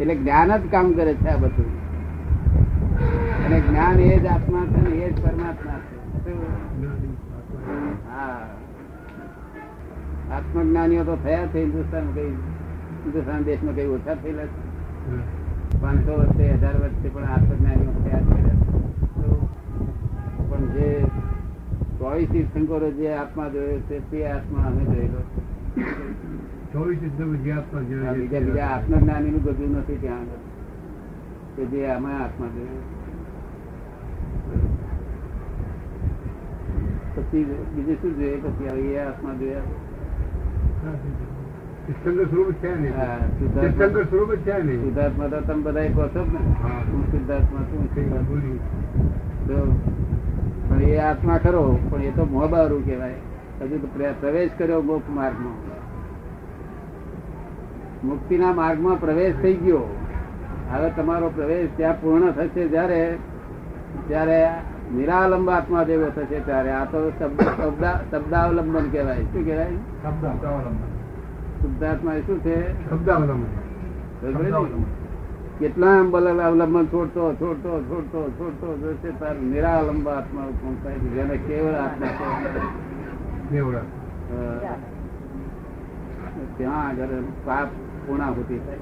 એટલે 0.00 0.14
જ્ઞાન 0.14 0.56
જ 0.62 0.64
કામ 0.70 0.86
કરે 0.92 1.14
છે 1.14 1.28
આ 1.28 1.36
બધું. 1.36 1.70
અને 3.44 3.58
જ્ઞાન 3.60 4.00
એ 4.00 4.18
જ 4.18 4.26
આત્મા 4.26 4.66
છે 4.72 4.80
ને 4.88 4.92
એ 5.04 5.12
જ 5.12 5.16
પરમાત્મા 5.22 5.80
છે? 5.86 5.97
હા. 8.12 8.48
આત્મજ્ઞાનીઓ 10.32 11.04
તો 11.04 11.16
થયા 11.16 11.46
છે 11.46 11.62
હિન્દુસ્તાન 11.62 12.12
કઈ 12.14 12.30
હિન્દુસ્તાન 12.30 13.44
દેશમાં 13.44 13.74
કઈ 13.74 13.86
ઓછા 13.86 14.14
થયેલા 14.14 14.44
છે. 14.44 14.68
પાંચસો 15.80 16.18
વર્ષે 16.18 16.52
હજાર 16.52 16.76
વર્ષે 16.76 17.08
પણ 17.08 17.24
આત્મજ્ઞાનીઓ 17.24 17.90
થયા 17.90 18.20
છે. 18.20 18.48
પણ 20.50 20.66
જે 20.66 21.06
ચોવીસ 21.98 22.28
તીર્થંકરો 22.28 22.90
જે 22.90 23.14
આત્મા 23.14 23.48
જોયો 23.48 23.78
છે 23.78 24.10
તે 24.10 24.26
આત્મા 24.26 24.62
અમે 24.66 24.84
જોયેલો 24.84 25.22
ચોવીસ 26.72 26.98
જે 26.98 27.52
આત્મા 27.52 27.80
જોયો 27.80 28.14
બીજા 28.14 28.38
બીજા 28.38 28.66
આત્મજ્ઞાની 28.66 29.30
નું 29.30 29.42
બધું 29.42 29.76
નથી 29.76 29.96
ત્યાં 29.96 30.18
આગળ. 30.18 30.38
કે 31.56 31.64
જે 31.64 31.86
અમે 31.86 32.12
આત્મા 32.12 32.46
જોયું. 32.46 32.97
પછી 37.18 37.44
બીજું 37.44 37.94
શું 37.94 38.16
જોઈએ? 38.16 38.36
પછી 38.36 38.68
આવી 38.68 38.98
આત્મા 38.98 39.34
જોયા. 39.34 39.60
શુદ્ધાત્મા 44.76 45.26
તો 45.26 45.40
તમે 45.40 45.62
બધા 45.62 45.80
કહો 45.80 46.08
છો 46.08 46.24
ને. 46.24 46.38
હું. 46.38 47.12
શુદ્ધાત્મા 47.12 47.60
છું 47.60 47.78
હું 47.78 47.86
શુદ્ધાત્મા 47.86 48.20
બોલી. 48.28 48.58
તો 49.46 49.80
પણ 50.68 50.82
એ 50.82 50.96
આત્મા 50.96 51.38
ખરો 51.38 51.78
પણ 51.90 52.02
એ 52.02 52.10
તો 52.10 52.24
મોબારું 52.24 52.84
કહેવાય. 52.84 53.14
હજુ 53.60 53.78
તો 53.78 54.12
પ્રવેશ 54.20 54.50
કર્યો 54.58 54.82
મોક્ષ 54.82 55.10
માર્ગમાં. 55.10 55.68
મુક્તિના 58.06 58.52
માર્ગમાં 58.52 59.00
પ્રવેશ 59.00 59.34
થઈ 59.42 59.54
ગયો. 59.54 59.96
હવે 60.70 60.90
તમારો 60.90 61.28
પ્રવેશ 61.28 61.68
ત્યાં 61.76 62.00
પૂર્ણ 62.00 62.30
થશે 62.30 62.68
જ્યારે 62.68 63.16
ત્યારે 64.08 64.46
નિરાલંબ 64.94 65.48
આત્મા 65.50 65.82
જેવો 65.88 66.08
થશે 66.16 66.38
ત્યારે 66.40 66.70
આ 66.70 66.84
તો 66.84 66.98
શબ્દાવલંબન 68.10 68.86
કહેવાય. 68.92 69.22
શું 69.22 69.44
કહેવાય? 69.44 69.72
શુદ્ધાત્મા 71.60 72.14
એ 72.14 72.20
શું 72.20 72.38
છે? 72.40 72.56
શબ્દાવલંબન. 72.90 73.50
કેટલા 75.58 75.96
અવલંબન 76.48 76.86
છોડતો 76.86 77.22
છોડતો 77.34 77.70
છોડતો 77.80 78.20
છોડતો 78.30 78.68
જશે 78.82 79.10
તારે 79.20 79.40
નિરાલંબ 79.40 80.06
આત્મા 80.08 80.46
પહોંચાય 80.60 80.94
છે 80.94 81.08
જેને 81.08 81.36
કેવળ 81.36 81.74
આત્મા 81.74 82.10
ત્યાં 86.56 86.82
આગળ 86.88 87.12
પાપ 87.44 87.68
પૂર્ણાહુતિ 88.06 88.56
થાય. 88.58 88.80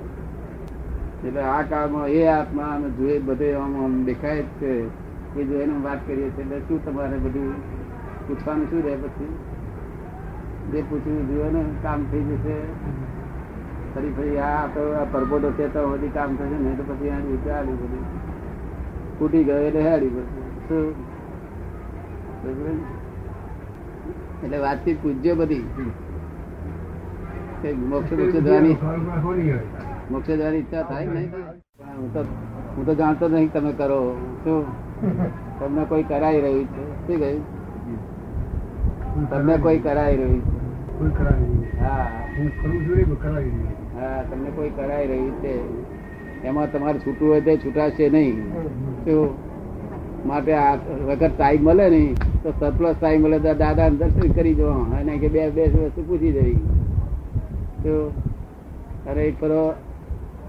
એટલે 1.24 1.42
આ 1.42 1.62
કાળમાં 1.62 2.06
એ 2.08 2.20
આત્મા 2.26 2.70
અને 2.76 2.88
જોઈએ 2.90 3.18
બધે 3.18 3.48
આમ 3.54 3.94
દેખાય 4.04 4.42
જ 4.42 4.44
છે 4.60 4.72
એ 5.36 5.44
જોઈને 5.44 5.74
વાત 5.86 6.00
કરીએ 6.06 6.26
એટલે 6.26 6.58
શું 6.68 6.78
તમારે 6.84 7.18
બધું 7.24 7.54
પૂછવાનું 8.28 8.66
શું 8.70 8.80
રહે 8.86 8.94
પછી? 9.02 9.32
જે 10.70 10.82
પૂછ્યું 10.90 11.28
જોઈએ 11.28 11.50
ને 11.56 11.64
કામ 11.82 12.00
થઈ 12.10 12.22
જશે. 12.30 12.56
ફરી 13.94 14.12
ફરી 14.16 14.38
આ 14.38 14.66
તો 14.74 14.82
આ 15.00 15.04
પરબોટો 15.12 15.50
છે 15.58 15.66
તો 15.74 15.80
બધી 15.92 16.14
કામ 16.16 16.30
થશે 16.36 16.56
ને 16.64 16.70
તો 16.78 16.84
પછી 16.88 17.10
આ 17.10 17.20
રીતે 17.26 17.50
આડી 17.50 17.76
બધી. 17.82 18.04
ફૂટી 19.18 19.44
ગયો 19.44 19.60
એટલે 19.68 19.82
હેડી 19.88 20.08
બધું 20.08 20.26
શું? 20.68 20.94
એટલે 24.44 24.58
વાતચીત 24.58 24.98
પૂછજો 25.02 25.32
બધી. 25.34 25.64
મોક્ષ 27.92 28.10
મોક્ષ 28.12 28.40
જવાની. 28.46 28.76
મોક્ષ 30.10 30.28
જવાની 30.30 30.58
ઈચ્છા 30.58 30.82
થાય 30.82 31.06
નહીં 31.06 31.30
હું 32.00 32.10
તો 32.14 32.20
હું 32.76 32.86
તો 32.86 32.94
જાણતો 32.94 33.28
નહીં 33.28 33.52
તમે 33.52 33.72
કરો. 33.72 34.00
શું? 34.44 34.64
તમને 35.60 35.84
કોઈ 35.84 36.02
કરાઈ 36.02 36.40
રહ્યું 36.40 36.64
છે? 36.64 37.06
શું 37.06 37.20
કહ્યું? 37.20 37.42
તમને 39.30 39.56
કોઈ 39.56 39.78
કરાઈ 39.78 40.16
રહ્યું 40.16 40.40
છે? 40.40 40.56
નહીં. 41.00 41.84
હા. 41.84 42.06
હું 42.38 42.62
કરું 42.62 42.86
છું 42.86 42.96
નહીં, 42.96 43.06
પણ 43.06 43.14
કરાવી 43.14 43.50
નહીં. 43.50 44.00
હા 44.00 44.22
તમને 44.22 44.50
કોઈ 44.50 44.70
કરાઈ 44.70 45.06
રહ્યું 45.06 45.30
છે? 45.30 45.54
એમાં 46.44 46.72
તમારે 46.72 46.98
છૂટવું 46.98 47.28
હોય 47.28 47.40
તો 47.40 47.56
છૂટાશે 47.56 48.08
નહીં. 48.08 48.52
શું? 49.04 49.46
માટે 50.26 50.54
આ 50.54 50.74
વખત 51.06 51.30
ટાઈમ 51.36 51.62
મળે 51.62 51.90
નહીં 51.90 52.14
તો 52.14 52.52
સરપ્લસ 52.60 52.96
ટાઈમ 53.00 53.22
મળે 53.22 53.38
તો 53.38 53.54
દાદા 53.54 53.88
દર્શન 53.88 54.32
કરી 54.32 54.54
જો 54.54 54.70
અને 54.70 55.18
કે 55.18 55.28
બે 55.28 55.50
બે 55.50 55.68
વસ્તુ 55.68 56.02
પૂછી 56.06 56.32
જવી 56.32 56.60
તો 57.82 58.12
અરે 59.06 59.28
એક 59.28 59.40
પેલો 59.40 59.74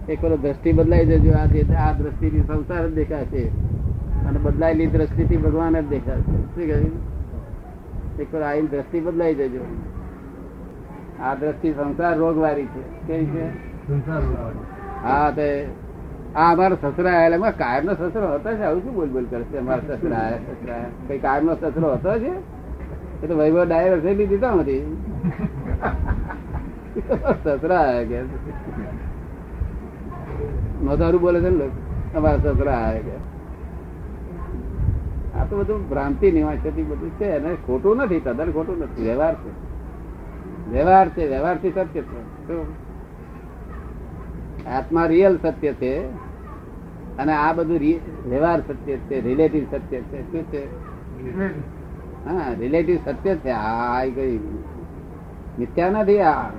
એક 0.10 0.22
પેલો 0.22 0.38
દ્રષ્ટિ 0.38 0.74
બદલાઈ 0.74 1.06
જજો. 1.06 1.32
આ 1.32 1.46
દ્રષ્ટિ 1.46 1.75
આ 1.75 1.92
દ્રષ્ટિથી 1.94 2.39
સંસાર 2.39 2.88
જ 2.88 2.94
દેખાશે. 2.94 3.51
અને 4.27 4.39
બદલાયેલી 4.39 4.88
દ્રષ્ટિથી 4.88 5.38
ભગવાન 5.38 5.81
જ 5.81 5.89
દેખાશે 5.89 6.22
શું 6.22 6.55
કહ્યું 6.55 7.17
એક 8.19 8.36
આવીને 8.36 8.67
દ્રષ્ટિ 8.67 9.00
બદલાઈ 9.00 9.36
જજો. 9.36 9.60
આ 11.24 11.36
દ્રષ્ટિ 11.36 11.74
સંસાર 11.74 12.17
રોગવારી 12.17 12.65
છે. 12.65 13.07
કેવી 13.07 13.25
છે? 13.25 13.46
હા 15.03 15.31
તે 15.31 15.67
આ 16.36 16.51
અમારા 16.51 16.75
સસરા 16.75 17.12
આયેલા 17.12 17.36
એમાં 17.36 17.51
કાયમ 17.51 17.86
નો 17.86 17.93
સસરો 17.93 18.34
હતો 18.34 18.53
છે? 18.53 18.63
આવું 18.63 18.84
શું 18.84 18.96
બોલ 18.96 19.10
બોલ 19.10 19.25
કરે 19.29 19.43
છે? 19.43 19.57
અમારા 19.57 19.81
સસરા 19.88 20.17
આવ્યા 20.17 20.38
સસરા 20.38 20.86
કઈ 21.07 21.19
કાયમ 21.19 21.46
નો 21.46 21.55
સસરો 21.55 21.93
હતો 21.93 22.19
છે? 22.19 22.31
એ 23.24 23.27
તો 23.27 23.38
વૈભવ 23.38 23.65
ડાયવર 23.65 24.00
થઈ 24.00 24.27
તો 24.27 24.55
નથી. 24.55 24.98
સસરા 27.43 27.77
આવ્યા 27.77 28.03
કે. 28.03 28.22
નોંધારું 30.84 31.22
બોલે 31.22 31.39
છે 31.41 31.50
ને. 31.50 31.65
અમારા 32.15 32.38
સસરા 32.38 32.74
આવ્યા 32.74 33.01
કે. 33.01 33.26
આ 35.38 35.46
તો 35.46 35.58
બધું 35.58 35.89
ભ્રાંતિ 35.89 36.32
નિવાસથી 36.32 36.84
બધું 36.84 37.10
છે. 37.10 37.29
અને 37.29 37.56
ખોટું 37.56 37.98
નથી, 37.98 38.20
તદ્દન 38.20 38.51
ખોટું 38.51 38.79
નથી. 38.79 39.03
વ્યવહાર 39.03 39.36
છે. 39.36 39.67
વ્યવહાર 40.72 41.10
છે 41.10 41.27
વ્યવહારથી 41.27 41.72
સત્ય 41.72 42.01
છે? 42.01 42.48
આત્મા 44.70 45.06
રિયલ 45.06 45.38
સત્ય 45.41 45.74
છે. 45.74 46.00
અને 47.17 47.34
આ 47.34 47.53
બધું 47.53 47.79
વ્યવહાર 48.29 48.62
સત્ય 48.62 48.98
છે 48.98 49.22
રિલેટિવ 49.22 49.63
સત્ય 49.72 50.01
છે. 50.01 50.32
શું 50.32 50.44
છે? 50.44 50.65
હા 52.25 52.53
રિલેટિવ 52.60 52.98
સત્ય 53.06 53.36
છે. 53.36 53.50
આ 53.50 54.03
કઈ 54.03 54.38
મિથ્યા 55.60 55.89
નથી 55.89 56.20
આ. 56.20 56.50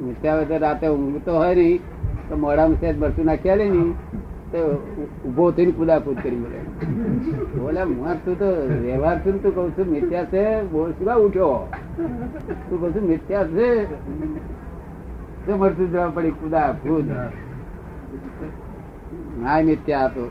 મિથ્યા 0.00 0.34
વગર 0.34 0.58
રાતે 0.58 0.58
રાતે 0.58 0.88
ઊંઘતો 0.88 1.36
હોય 1.36 1.54
નહીં. 1.54 1.80
તો 2.28 2.36
મોડામાં 2.36 2.76
સેજ 2.76 2.98
મરચું 2.98 3.24
નાખ્યા 3.24 3.56
નહીં. 3.56 3.92
તો 3.92 4.31
ઊભો 4.58 5.50
થઈને 5.50 5.72
કુદાકુદ 5.72 6.16
કરી 6.22 6.36
બોલે 6.36 6.58
બોલે 7.58 7.84
મુઆ 7.84 8.14
તું 8.14 8.38
તો 8.38 8.44
વ્યવહાર 8.82 9.18
છું 9.18 9.42
તું 9.42 9.54
કઉ 9.54 9.70
છું, 9.70 9.86
મિથ્યા 9.90 10.24
છે, 10.24 10.62
બોલ 10.62 10.92
શું 10.92 11.16
ઉઠ્યો 11.16 11.68
તું 12.68 12.80
કઉ 12.80 12.92
છું, 12.92 13.08
મિથ્યા 13.08 13.44
છે. 13.44 13.84
તો 15.46 15.56
મળતું 15.56 15.90
જવા 15.90 16.06
પડી 16.06 16.30
કુદા 16.30 16.72
ખુદ 16.72 17.08
ના 19.42 19.60
મિથ્યા 19.62 20.04
હતો. 20.04 20.30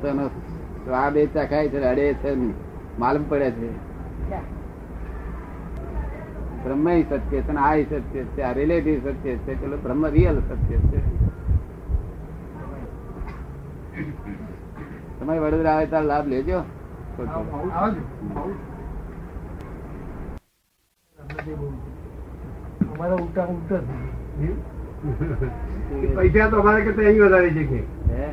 તો 0.00 0.08
એનો 0.08 0.26
સ્વાદ 0.84 1.16
એ 1.16 1.26
ચખાય 1.26 1.68
છે 1.68 1.84
અડે 1.84 2.14
છે 2.14 2.36
માલુમ 2.98 3.28
પડે 3.28 3.50
છે. 3.50 3.70
બ્રહ્મ 6.64 6.88
સત્ય 7.00 7.40
છે 7.40 7.52
આ 7.52 7.74
સત્ય 7.76 8.22
છે, 8.22 8.42
આ 8.42 8.52
રિલેટિવ 8.52 9.10
સત્ય 9.10 9.34
છે, 9.36 9.60
પેલો 9.60 9.76
બ્રહ્મ 9.76 10.06
રિયલ 10.06 10.38
સત્ય 10.38 10.76
છે. 10.76 11.21
તમારે 15.22 15.40
વડોદરા 15.40 15.72
આવે 15.72 15.86
ત્યારે 15.86 16.06
લાભ 16.06 16.26
લેજો. 16.26 16.60
પૈસા 26.16 26.48
તો 26.50 26.56
અમારે 26.60 26.82
કરતા 26.84 27.06
અહીં 27.06 27.22
વધારે 27.22 27.50
છે 27.50 27.64
કે. 27.64 27.80
હે? 28.10 28.26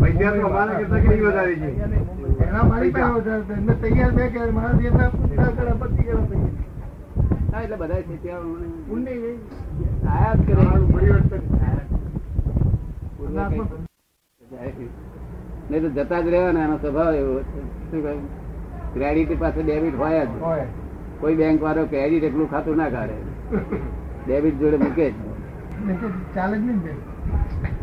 પૈસા 0.00 0.32
તો 0.36 0.46
અમારે 0.46 0.72
કરતા 0.76 1.00
કઈ 1.00 1.20
વધારે 1.20 1.54
છે? 1.54 1.68
એના 2.46 2.64
મારી 2.64 2.92
પાસે 2.92 3.12
વધારે 3.16 3.42
છે. 3.48 3.74
તૈયાર 3.82 4.12
બે 4.12 4.24
કે 4.30 4.40
મારા 4.52 4.80
જેટલા 4.84 5.10
પૂછતા 5.10 5.50
કરે 5.58 5.72
પતિ 5.82 6.02
કરે 6.02 6.22
તૈયાર. 6.30 6.54
હા, 7.52 7.62
એટલે 7.62 7.76
બધા 7.76 8.02
છે 8.02 8.14
ત્યાં 8.22 8.46
ઊંડી 8.90 9.18
ગઈ. 9.22 9.36
આયા 10.06 10.34
જ 10.36 10.40
કરે. 10.46 10.62
પરિવર્તન. 10.94 11.42
નહીં 15.70 15.82
તો 15.84 15.90
જતા 15.96 16.20
જ 16.20 16.30
રહેવાના 16.30 16.64
એનો 16.64 16.76
સ્વભાવ 16.78 17.14
એવો 17.14 17.34
શું 17.88 18.00
કહ્યું? 18.02 18.22
ક્રેડિટ 18.94 19.32
પાસે 19.38 19.60
ડેબિટ 19.62 19.96
હોય 19.96 20.22
જ. 20.24 20.32
કોઈ 21.20 21.36
બેંક 21.36 21.60
વાળો 21.62 21.86
ક્રેડિટ 21.86 22.24
એટલું 22.24 22.48
ખાતું 22.48 22.76
ના 22.76 22.90
કાઢે. 22.90 23.16
ડેબિટ 24.24 24.56
જોડે 24.60 24.78
મૂકે 24.78 25.06
જ. 25.06 25.14
ચાલે 26.34 26.56
જ 26.56 26.64
નહીં 26.64 26.98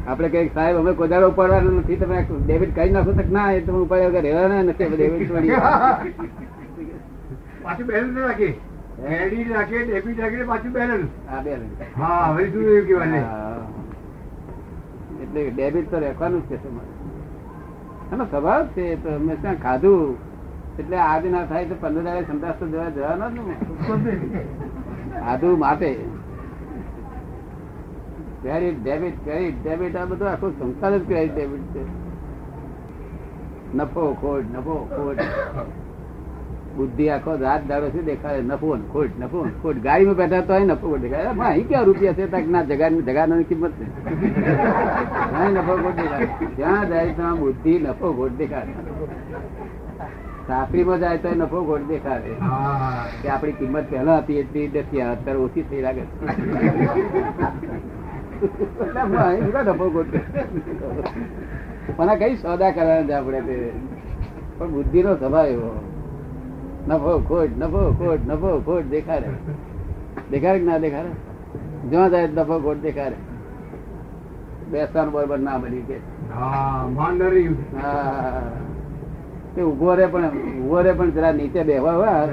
આપણે 0.07 0.27
કંઈક 0.29 0.51
સાહેબ 0.53 0.75
અમે 0.77 0.91
કોદાળો 0.95 1.27
ઉપાડવાનું 1.29 1.75
નથી 1.79 1.97
તમે 1.97 2.17
ડેબિટ 2.41 2.73
કાઢી 2.75 2.95
નાખો 2.95 3.11
તો 3.13 3.23
ના 3.31 3.49
એ 3.51 3.61
તમે 3.61 3.79
ઉપાડ્યા 3.79 4.11
વગર 4.11 4.23
રહેવાના 4.23 4.63
નથી 4.63 4.89
ડેબિટ 4.89 5.29
પાછું 7.63 7.85
બેલેન્સ 7.87 8.17
રાખે. 8.19 8.49
ક્રેડિટ 8.97 9.49
રાખે 9.51 9.77
ડેબિટ 9.85 10.19
રાખે 10.19 10.45
પાછું 10.45 10.71
બેલેન્સ 10.73 11.09
હા 11.29 11.41
બેલેન્સ 11.41 11.73
હા 11.95 12.19
હવે 12.29 12.43
શું 12.51 12.63
એવું 12.67 12.85
કહેવાય? 12.87 13.23
એટલે 15.23 15.41
ડેબિટ 15.51 15.89
તો 15.91 15.97
રાખવાનું 15.99 16.41
જ 16.41 16.49
છે 16.49 16.57
તમારે. 16.59 16.91
એનો 18.11 18.25
સ્વભાવ 18.25 18.65
છે 18.65 18.85
તો 19.03 19.09
હંમેશા 19.09 19.53
ખાધું. 19.53 20.17
એટલે 20.79 20.97
આજે 20.97 21.29
ના 21.29 21.45
થાય 21.45 21.65
તો 21.65 21.75
પંદર 21.81 22.03
દાડે 22.03 22.21
સંદાસ 22.21 22.55
તો 22.59 22.65
જવા 22.67 22.89
જવાનો 22.89 23.25
જ 23.29 23.37
ખાધું 25.19 25.59
માટે. 25.59 25.91
ક્રેડિટ 28.41 28.83
ડેબિટ 28.83 29.23
ક્રેડિટ 29.23 29.63
ડેબિટ 29.63 29.95
આ 29.95 30.05
બધું 30.05 30.27
આખું 30.29 30.51
સંસાર 30.59 30.91
જ 30.97 31.07
ક્રેડિટ 31.07 31.33
ડેબિટ 31.33 31.65
છે. 31.73 31.83
નફો, 33.73 34.03
ખોટ 34.21 34.45
નફો, 34.53 34.75
ખોટ. 34.95 35.19
બુદ્ધિ 36.77 37.05
આખો 37.09 37.31
રાત 37.41 37.61
દાડો 37.67 37.87
શું 37.89 38.05
દેખાય 38.05 38.41
નફો 38.41 38.67
ખોટ 38.93 39.11
નફો 39.19 39.39
ખોટ. 39.61 39.77
ગાડીમાં 39.85 40.15
બેઠા 40.15 40.41
તો 40.49 40.53
નફો 40.59 40.85
ખોટ 40.89 41.01
દેખાય 41.01 41.25
અહીં 41.49 41.67
ક્યાં 41.67 41.85
રૂપિયા 41.89 42.13
છે? 42.13 42.25
તક 42.31 42.45
ના 42.55 42.63
જગા 42.63 42.89
જગાની 43.07 43.43
કિંમત 43.43 43.73
છે. 43.79 43.85
નફો 45.55 45.73
ખોટ 45.83 45.95
દેખાય 46.01 46.27
જ્યાં 46.57 46.83
જાય 46.89 47.11
ત્યાં 47.19 47.35
બુદ્ધિ 47.39 47.73
નફો 47.79 48.07
ખોટ 48.17 48.33
દેખાય 48.37 48.67
સાસરીમાં 50.47 50.99
જાય 50.99 51.17
તો 51.17 51.29
નફો 51.35 51.59
ખોટ 51.65 51.83
દેખાડે. 51.87 52.31
કે 53.21 53.27
આપણી 53.29 53.57
કિંમત 53.61 53.85
પહેલા 53.89 54.17
હતી 54.17 54.39
એટલી 54.43 54.67
નથી 54.67 55.01
અત્યારે 55.01 55.39
ઓછી 55.39 55.65
થઈ 55.69 55.81
લાગે 55.81 56.01
છે. 56.01 56.13
નફો 59.71 59.85
ખોટ 59.95 60.11
મને 61.97 62.13
કઈ 62.21 62.35
સોદા 62.35 62.71
કરવાના 62.71 63.07
છે? 63.07 63.13
આપણે 63.13 63.39
તે 63.41 63.55
પણ 64.57 64.69
બુદ્ધિ 64.71 64.99
નો 65.03 65.11
સ્વભાવ 65.15 65.47
એવો. 65.47 65.69
નફો 66.87 67.19
ખોટ 67.19 67.49
નફો 67.57 67.91
ખોટ 67.91 68.19
નફો 68.27 68.61
ખોટ 68.65 68.85
દેખાડે. 68.85 69.27
દેખાડે 70.31 70.59
કે 70.59 70.65
ના 70.65 70.77
દેખાડે? 70.77 71.09
જ્યાં 71.89 72.09
જાય 72.09 72.27
નફો 72.27 72.59
ખોટ 72.59 72.77
દેખાડે. 72.77 73.15
બેસવાનું 74.71 75.13
બરોબર 75.13 75.39
ના 75.39 75.57
બની 75.57 75.81
કે. 75.81 75.97
હા 77.81 78.41
તે 79.55 79.61
ઊભો 79.61 79.95
રે 79.95 80.05
પણ 80.05 80.25
ઊભો 80.61 80.81
રે 80.81 80.91
પણ 80.91 81.09
જરા 81.09 81.31
નીચે 81.31 81.63
બેહવા 81.63 81.93
હોય. 81.93 82.27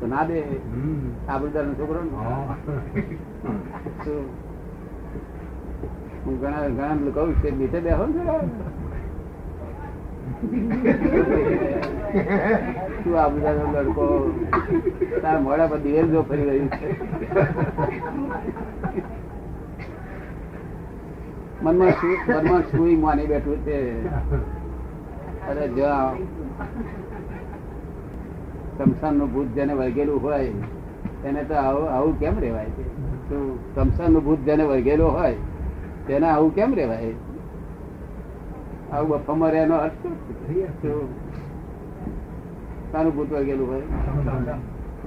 તો 0.00 0.06
ના 0.06 0.24
દે. 0.24 0.40
હમ. 0.40 1.08
નો 1.66 1.74
છોકરો 1.74 2.00
ને. 2.02 2.10
હું. 6.24 6.40
ઘણા 6.40 6.68
ઘણા 6.68 7.10
કહું 7.14 7.34
છે 7.34 7.50
નીચે 7.50 7.80
બેહો 7.80 8.06
ને 8.06 8.22
શું 13.02 13.14
આ 13.20 13.28
બધાનો 13.32 13.64
લડકો 13.74 14.04
તારા 15.22 15.42
મોડા 15.46 15.70
પર 15.70 15.78
દિવેલ 15.84 16.06
જો 16.12 16.20
ફરી 16.28 16.46
રહ્યું 16.48 16.70
છે. 16.76 16.88
મનમાં 21.62 21.92
શું 22.00 22.14
મનમાં 22.34 22.62
શું 22.70 22.90
માની 23.04 23.28
બેઠું 23.30 23.58
છે? 23.66 23.78
અરે 25.50 25.64
જ્યાં 25.76 26.14
સમસાનનું 28.78 29.28
ભૂત 29.32 29.48
જેને 29.54 29.72
વળગેલું 29.78 30.18
હોય, 30.22 30.52
તેને 31.22 31.42
તો 31.48 31.54
આવું 31.54 31.86
આવું 31.96 32.14
કેમ 32.20 32.36
રેવાય 32.44 32.70
છે 32.76 32.84
સમસાનનું 33.74 34.22
ભૂત 34.24 34.40
જેને 34.46 34.64
વળગેલું 34.70 35.10
હોય, 35.16 35.36
તેને 36.06 36.26
આવું 36.28 36.50
કેમ 36.54 36.70
રેવાય 36.80 37.12
આવું 38.92 39.08
બફામાં 39.08 39.52
એનો 39.52 39.76
અર્થ? 39.76 40.04
શાનું 42.92 43.12
ભૂત 43.16 43.28
વળગેલું 43.32 43.66
હોય. 43.70 43.82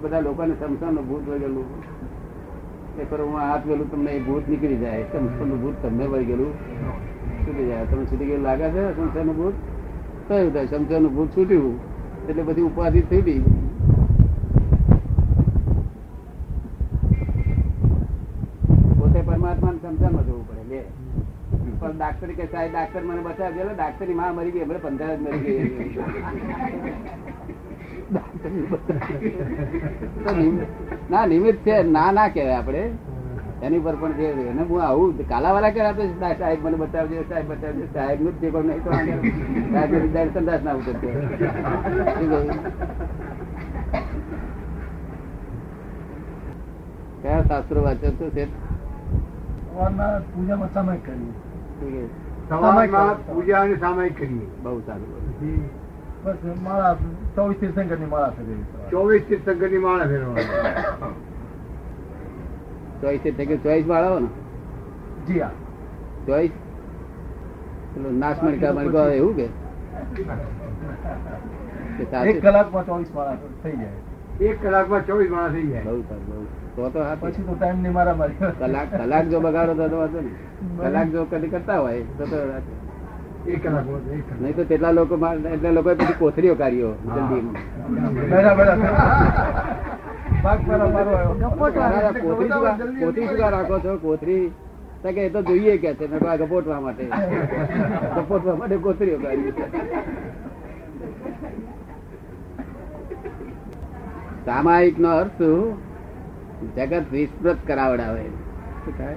બધા 0.03 0.19
લોકોને 0.19 0.53
સમસાન 0.53 0.95
ભૂત 1.09 1.23
વળગેલું 1.29 1.67
એ 3.01 3.03
પર 3.09 3.21
હું 3.21 3.35
હાથ 3.37 3.63
ગયેલું, 3.65 3.87
તમને 3.91 4.19
ભૂત 4.27 4.49
નીકળી 4.49 4.77
જાય. 4.77 5.03
શમશાનનું 5.03 5.57
ભૂત 5.61 5.75
તમને 5.81 6.05
વળગેલું 6.05 6.51
છૂટી 7.43 7.67
જાય. 7.67 7.85
તમે 7.85 8.03
છૂટી 8.05 8.25
ગયેલું 8.25 8.45
લાગે 8.45 8.67
છે 8.69 8.83
શમશાનનું 8.95 9.35
ભૂત? 9.37 9.55
થયું 10.29 10.53
થાય? 10.53 10.67
શમશાનનું 10.67 11.11
ભૂત 11.15 11.29
છૂટ્યું. 11.37 11.75
એટલે 12.29 12.43
બધી 12.43 12.61
ઉપાધિ 12.61 13.01
થઈ 13.01 13.21
ગઈ 13.21 13.39
પોતે 18.99 19.21
પરમાત્મા 19.21 19.73
શમશાનમાં 19.81 20.25
જવું 20.27 20.43
પડે 20.49 20.63
લે 20.69 20.79
પણ 21.83 21.95
ડાક્ટર 21.97 22.29
કે 22.39 22.45
સાહેબ 22.51 22.71
ડાક્ટર 22.73 23.03
મને 23.07 23.21
બચાવજો 23.27 23.63
ડાક્ટરની 23.73 24.17
માં 24.19 24.35
મરી 24.35 24.53
ગઈ 24.55 24.63
હમણાં 24.65 24.83
પંદર 24.85 25.17
મરી 25.23 25.41
ગઈ 25.45 25.61
ના, 31.09 31.25
નિમિત્ત 31.25 31.59
છે, 31.65 31.75
ના 31.95 32.09
ના 32.11 32.29
કહેવાય 32.29 32.57
આપણે. 32.57 32.83
એની 33.61 33.79
પર 33.79 33.95
પણ 34.01 34.13
જે 34.17 34.27
એને 34.51 34.63
હું 34.69 34.81
આવું, 34.81 35.11
કાલાવાલા 35.29 35.71
કહેવાય 35.71 35.95
તો 35.99 36.03
સાહેબ 36.39 36.65
મને 36.65 36.77
બતાવજો, 36.81 37.23
સાહેબ 37.29 37.47
બતાવજો 37.51 37.85
સાહેબનું 37.93 38.35
જે 38.41 38.47
પણ 38.51 38.67
નહીં 38.67 38.83
તો 38.83 38.89
સાહેબ 39.73 39.91
વિચાર 39.95 40.27
સંદાસ 40.33 40.61
ના 40.63 40.75
ઉતરતો 40.79 41.07
કયા 47.21 47.43
શાસ્ત્રો 47.47 47.79
વાંચો 47.85 48.07
છો 48.19 48.25
સવારના 49.67 50.13
પૂજામાં 50.31 50.71
સમય 50.75 50.95
કરીએ 51.83 52.09
સવારમાં 52.49 53.33
પૂજા 53.33 53.61
અને 53.61 53.75
સામાયિક 53.75 54.17
કરીએ. 54.17 54.47
બહુ 54.63 54.79
સારું. 54.79 55.07
બસ 56.23 56.37
માળા 56.63 56.97
ચોવીસ 57.35 57.57
તીર્થંકરની 57.57 58.05
માળા 58.05 58.29
કરી 58.29 58.65
ચોવીસ 58.91 59.23
તીર્થંકરની 59.29 59.77
માળા 59.77 60.05
ને? 64.19 64.27
જી 65.27 65.39
હા. 65.39 65.51
ચોવીસ? 66.25 66.51
પેલું 67.93 68.19
નાશ 68.19 68.43
મણકા 68.43 68.73
મણકા 68.73 69.05
એવું 69.05 69.35
કે? 69.35 69.43
એક 72.25 72.41
કલાકમાં 72.41 72.85
ચોવીસ 72.85 73.15
માળા 73.15 73.37
થઈ 73.63 73.71
જાય. 73.71 73.91
એક 74.45 74.63
કલાકમાં 74.63 75.07
ચોવીસ 75.07 75.31
માળા 75.31 75.49
થઈ 75.49 75.67
જાય. 75.67 75.83
બહુ 75.83 76.01
સારું 76.01 76.27
બહુ 76.27 76.62
તો 76.75 76.89
તો 76.89 76.99
હા 77.03 77.15
પછી 77.17 77.43
તો 77.47 77.53
ટાઈમ 77.55 77.79
નહીં 77.81 77.95
મારા 77.97 78.15
મારી 78.15 78.37
કલાક 78.59 78.87
કલાક 78.93 79.25
જો 79.31 79.37
બગાડો 79.41 79.73
તો 79.73 79.85
તો 79.89 79.97
વાંધો 79.97 80.19
નહીં. 80.21 80.37
કલાક 80.79 81.07
જો 81.13 81.21
કદી 81.25 81.49
કરતા 81.49 81.79
હોય 81.79 82.03
તો 82.17 82.23
તો 82.25 82.37
નહીં. 84.39 84.55
તો 84.55 84.63
તેટલા 84.65 84.91
લોકો 84.91 85.15
એટલા 85.53 85.73
લોકો 85.77 85.89
પછી 85.95 86.17
કોથળીઓ 86.19 86.55
કાઢ્યો 86.55 86.93
જલ્દી 87.05 87.41
કોથરી 93.01 93.27
શું 93.27 93.39
રાખો 93.49 93.75
છો? 93.79 93.93
કોથરી 93.99 94.45
કે 95.05 95.21
એ 95.21 95.29
તો 95.29 95.39
જોઈએ 95.43 95.77
કે 95.77 95.89
છે 95.95 96.05
આ 96.25 96.37
ગપોટવા 96.39 96.81
માટે. 96.81 97.05
ગપોટવા 98.17 98.55
માટે 98.57 98.77
કોથરીઓ 98.79 99.17
કાઢી 99.19 99.53
સામાયિક 104.45 104.97
નો 104.99 105.09
અર્થ? 105.17 105.43
જગત 106.75 107.05
વિસ્તૃત 107.11 107.57
કરાવડાવે. 107.67 108.25
શું 108.85 108.97
થાય? 108.97 109.15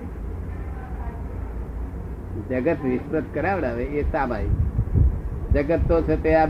જગત 2.51 2.85
વિસ્તૃત 2.85 3.35
કરાવડાવે 3.35 3.85
એ 3.85 4.03
સામાયિક 4.03 4.55
જગત 5.55 5.81
તો 5.89 6.03
છે 6.03 6.17
તે 6.23 6.35
આ 6.35 6.47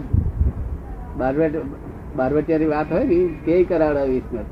બારવટ 1.17 1.57
બારવટિયાની 2.17 2.67
વાત 2.67 2.93
હોય 2.93 3.05
ને 3.05 3.19
તે 3.45 3.63
કરાવડાવે 3.65 4.11
વિસ્તૃત? 4.11 4.49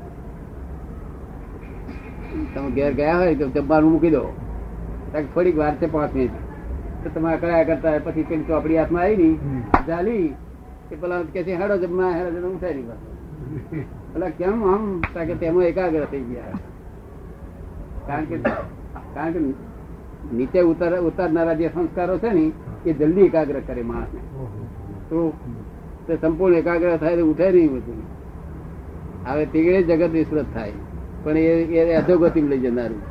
તમે 2.53 2.69
ઘેર 2.71 2.93
ગયા 2.93 3.17
હોય 3.17 3.35
તો 3.35 3.49
જમવાનું 3.49 3.91
મૂકી 3.91 4.09
દો. 4.09 4.23
થોડીક 5.33 5.57
વાર 5.57 5.75
છે 5.75 5.87
પાંચ 5.91 6.15
મિનિટ. 6.15 6.35
તો 7.03 7.09
તમે 7.09 7.37
કરાયા 7.37 7.63
કરતા 7.63 7.99
પછી 8.03 8.23
કઈ 8.23 8.43
ચોપડી 8.43 8.77
હાથમાં 8.77 9.03
આવી 9.03 9.17
ની 9.17 9.35
ચાલી 9.87 10.25
એ 10.91 10.95
પેલા 10.95 11.21
કે 11.33 11.43
છે 11.43 11.53
હેડો 11.55 11.77
જમવા 11.77 12.11
હેડો 12.11 12.31
જમવા 12.31 12.49
ઉઠાઈ 12.49 12.85
પેલા 14.15 14.31
કેમ 14.31 14.63
આમ 14.63 14.83
કે 15.27 15.35
તેમાં 15.35 15.65
એકાગ્ર 15.65 16.03
થઈ 16.07 16.25
ગયા 16.25 16.59
કારણ 18.07 18.27
કે 18.27 18.37
કારણ 19.13 19.33
કે 19.33 19.41
નીચે 20.31 20.59
ઉતર 20.63 20.91
ઉતારનારા 21.01 21.55
જે 21.55 21.69
સંસ્કારો 21.69 22.15
છે 22.17 22.31
ને 22.31 22.45
એ 22.85 22.93
જલ્દી 22.93 23.25
એકાગ્ર 23.25 23.57
કરે 23.61 23.83
માણસને 23.83 24.21
તો 25.09 25.25
તે 26.07 26.17
સંપૂર્ણ 26.17 26.55
એકાગ્ર 26.55 26.95
થાય 26.97 27.17
તો 27.17 27.25
ઉઠે 27.25 27.47
નહીં 27.49 27.69
બધું 27.71 27.99
હવે 29.25 29.45
તીગડે 29.47 29.83
જગત 29.83 30.11
વિસ્તૃત 30.11 30.49
થાય 30.53 30.79
પણ 31.23 31.37
એ 31.73 31.83
એ 31.83 31.95
અધોગતિમાં 31.95 32.51
લઈ 32.51 32.63
જનારું 32.63 33.01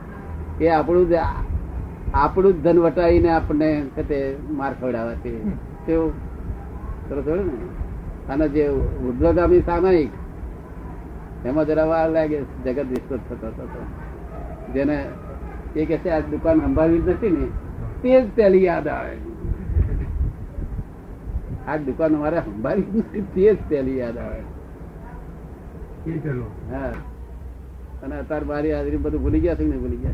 એ 0.60 0.66
આપણું 0.70 1.06
જ 1.06 1.14
આપણું 2.16 2.52
જ 2.54 2.58
ધન 2.62 2.78
વટાવીને 2.80 3.30
આપણને 3.30 3.70
તે 4.02 4.24
માર 4.56 4.72
ખવડાવે 4.74 5.14
છે 5.22 5.32
તેવું 5.84 6.12
ને 7.44 7.56
અને 8.28 8.46
જે 8.50 8.68
ઉર્ધ્વગામી 9.02 9.64
સામાયિક 9.64 10.12
એમાં 11.44 11.66
જરા 11.66 11.84
વાર 11.84 12.10
લાગે 12.10 12.42
જગત 12.64 12.86
વિસ્તૃત 12.86 13.20
થતો 13.28 13.50
થતો 13.50 13.86
જેને 14.72 15.04
એ 15.76 15.84
કે 15.84 15.96
છે 15.96 16.10
આ 16.10 16.20
દુકાન 16.20 16.60
સંભાળવી 16.60 16.98
જ 16.98 17.08
નથી 17.08 17.30
ને 17.30 17.46
તે 18.02 18.22
જ 18.22 18.36
પહેલી 18.36 18.64
યાદ 18.64 18.88
આવે. 18.88 19.16
આ 21.68 21.76
દુકાન 21.76 22.16
અમારે 22.16 22.38
સંભાળવી 22.38 22.98
નથી 22.98 23.20
તે 23.20 23.54
જ 23.54 23.58
પહેલી 23.68 23.98
યાદ 23.98 24.18
આવે. 24.18 24.40
હા. 26.70 26.92
અને 28.02 28.18
અત્યારે 28.18 28.44
મારી 28.44 28.72
હાજરી 28.72 28.96
બધું 28.96 29.22
ભૂલી 29.22 29.40
ગયા 29.40 29.54
છે 29.54 29.64
ને 29.64 29.76
ભૂલી 29.76 29.96
ગયા? 29.96 30.10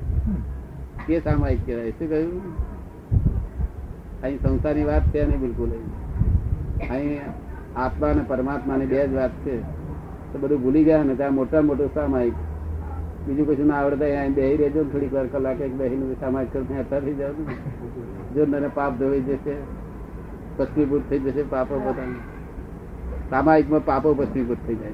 તે 1.07 1.21
સામાયિક 1.21 1.67
કહેવાય. 1.67 1.91
શું 1.91 2.09
કહ્યું? 2.09 2.43
અહીં 4.23 4.39
સંસ્થાની 4.39 4.85
વાત 4.85 5.03
છે 5.03 5.27
નહીં 5.27 5.41
બિલકુલ. 5.41 5.71
અહીં 6.91 7.21
આત્મા 7.77 8.09
અને 8.09 8.25
પરમાત્માની 8.29 8.87
બે 8.87 9.09
જ 9.09 9.15
વાત 9.15 9.31
છે. 9.31 9.80
તો 10.33 10.39
બધું 10.39 10.63
ભૂલી 10.63 10.85
ગયા 10.85 11.03
ને 11.03 11.15
ત્યાં 11.15 11.35
મોટા 11.35 11.61
મોટું 11.61 11.91
સામાયિક. 11.95 12.33
બીજું 13.27 13.47
કશું 13.49 13.67
ના 13.67 13.75
આવડતા 13.75 14.05
અહીં 14.05 14.35
બેહી 14.35 14.57
રહેજો 14.57 14.85
થોડીક 14.85 15.13
વાર 15.15 15.27
કલાક 15.27 15.61
એક 15.61 15.75
બેહીને 15.75 16.15
સામાયિક 16.21 16.57
અત્યારે 16.57 17.07
થઈ 17.07 17.15
જાવ 17.15 17.33
જો 18.35 18.47
મને 18.49 18.69
પાપ 18.75 18.93
ધોઈ 18.99 19.21
જશે, 19.21 19.55
ભસ્મીભૂત 20.59 21.03
થઈ 21.11 21.19
જશે, 21.19 21.43
પાપો 21.43 21.79
બધા 21.79 22.03
સામાયિકમાં 23.31 23.85
પાપો 23.85 24.15
ભસ્મીભૂત 24.15 24.57
થઈ 24.67 24.75
જાય. 24.75 24.91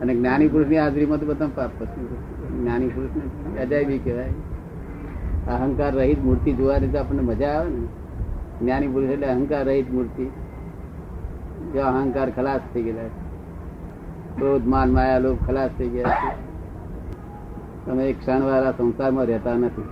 અને 0.00 0.14
જ્ઞાની 0.14 0.48
પુરુષની 0.48 0.78
હાજરીમાં 0.78 1.20
તો 1.20 1.26
બધા 1.26 1.48
પાપ 1.54 1.70
ભસ્મીભૂત 1.80 2.60
જ્ઞાની 2.60 2.88
પુરુષને 2.88 3.60
અજાયબી 3.62 3.98
કહેવાય. 3.98 4.32
અહંકાર 5.48 5.94
રહિત 5.94 6.18
મૂર્તિ 6.24 6.52
જોવાની 6.52 6.88
તો 6.88 6.98
આપણને 6.98 7.22
મજા 7.22 7.48
આવે 7.48 7.70
ને. 7.70 7.86
જ્ઞાની 8.60 8.88
પુરુષ 8.88 9.10
એટલે 9.10 9.26
અહંકાર 9.26 9.64
રહિત 9.64 9.90
મૂર્તિ. 9.90 10.24
જો 11.72 11.80
અહંકાર 11.80 12.30
ખલાસ 12.30 12.60
થઈ 12.74 12.82
ગયેલા. 12.82 13.21
ક્રોધ 14.36 14.66
માન 14.72 14.88
માયા 14.96 15.24
લોભ 15.24 15.40
ખલાસ 15.46 15.72
થઈ 15.78 15.90
ગયા 15.94 16.16
છે. 16.20 16.30
તમે 17.84 18.02
એક 18.10 18.16
ક્ષણ 18.20 18.42
વાર 18.48 18.62
આ 18.68 18.72
સંસારમાં 18.78 19.26
રહેતા 19.30 19.56
નથી. 19.62 19.88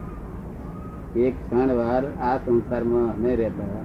એક 1.27 1.35
ક્ષણ 1.41 1.71
વાર 1.81 2.05
આ 2.29 2.37
સંસારમાં 2.47 3.09
અમે 3.15 3.33
રહેતા. 3.41 3.83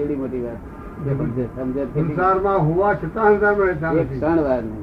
એવી 0.00 0.18
મોટી 0.22 0.42
વાત. 0.46 0.60
સમજે 1.06 1.44
સમજે 1.56 1.82
સંસારમાં 1.94 2.60
હોવા 2.68 2.94
છતાં 3.00 3.32
રહેતા 3.62 3.92
એક 4.02 4.08
ક્ષણ 4.12 4.38
વાર 4.48 4.62
નહીં. 4.62 4.80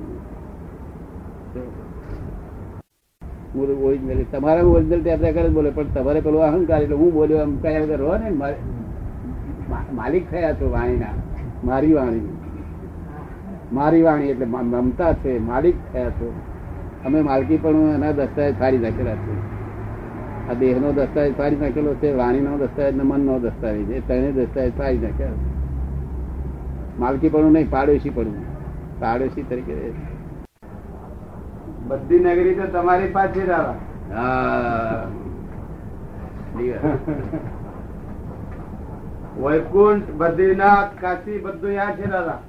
તમારા 4.32 4.66
ઓરિજિનલ 4.74 5.02
ટેપ 5.04 5.22
રેકર્ડ 5.22 5.54
બોલે 5.54 5.70
પણ 5.78 5.94
તમારે 5.94 6.20
પેલો 6.26 6.40
અહંકાર 6.48 6.82
એટલે 6.84 6.96
હું 6.96 7.10
બોલ્યો 7.14 7.40
એમ 7.46 7.54
કયા 7.64 7.84
વગર 7.84 8.00
રહો 8.02 8.14
ને 8.18 8.30
માલિક 9.98 10.24
થયા 10.32 10.58
છો 10.60 10.66
વાણીના 10.76 11.16
મારી 11.68 11.94
વાણી 11.94 12.39
મારી 13.72 14.02
વાણી 14.02 14.30
એટલે 14.30 14.46
મમતા 14.46 15.14
છે 15.14 15.40
માલિક 15.40 15.76
થયા 15.94 16.10
છો. 16.10 16.34
અમે 17.06 17.22
માલકી 17.22 17.58
પણ 17.58 17.76
એના 17.96 18.12
દસ્તાવેજ 18.12 18.60
ફાડી 18.60 18.78
નાખેલા 18.78 19.16
છે. 19.16 19.36
આ 20.50 20.54
દેહ 20.54 20.80
નો 20.80 20.92
દસ્તાવેજ 20.92 21.38
ફાડી 21.38 21.56
નાખેલો 21.56 21.94
છે 21.94 22.14
વાણી 22.14 22.42
નો 22.42 22.58
દસ્તાવેજ 22.58 22.98
ને 22.98 23.04
મન 23.04 23.22
નો 23.22 23.40
દસ્તાવેજ. 23.40 23.92
એ 23.92 24.00
ત્રણેય 24.00 24.32
દસ્તાવેજ 24.32 24.74
ફાડી 24.78 24.98
નાખ્યા. 24.98 25.32
માલકી 27.00 27.30
પણ 27.30 27.52
નહીં 27.52 27.70
પાડોશી 27.70 28.10
પણ 28.10 28.26
પાડોશી 29.00 29.44
તરીકે 29.44 29.94
બધી 31.88 32.20
નગરી 32.20 32.56
તો 32.56 32.66
તમારી 32.66 33.08
પાસે 33.08 33.42
હા. 34.14 35.06
વૈકુંઠ 39.44 40.10
બદ્રીનાથ 40.18 41.02
કાશી 41.02 41.40
બધું 41.40 41.72
યા 41.72 41.96
છે 41.96 42.06
દાદા. 42.08 42.40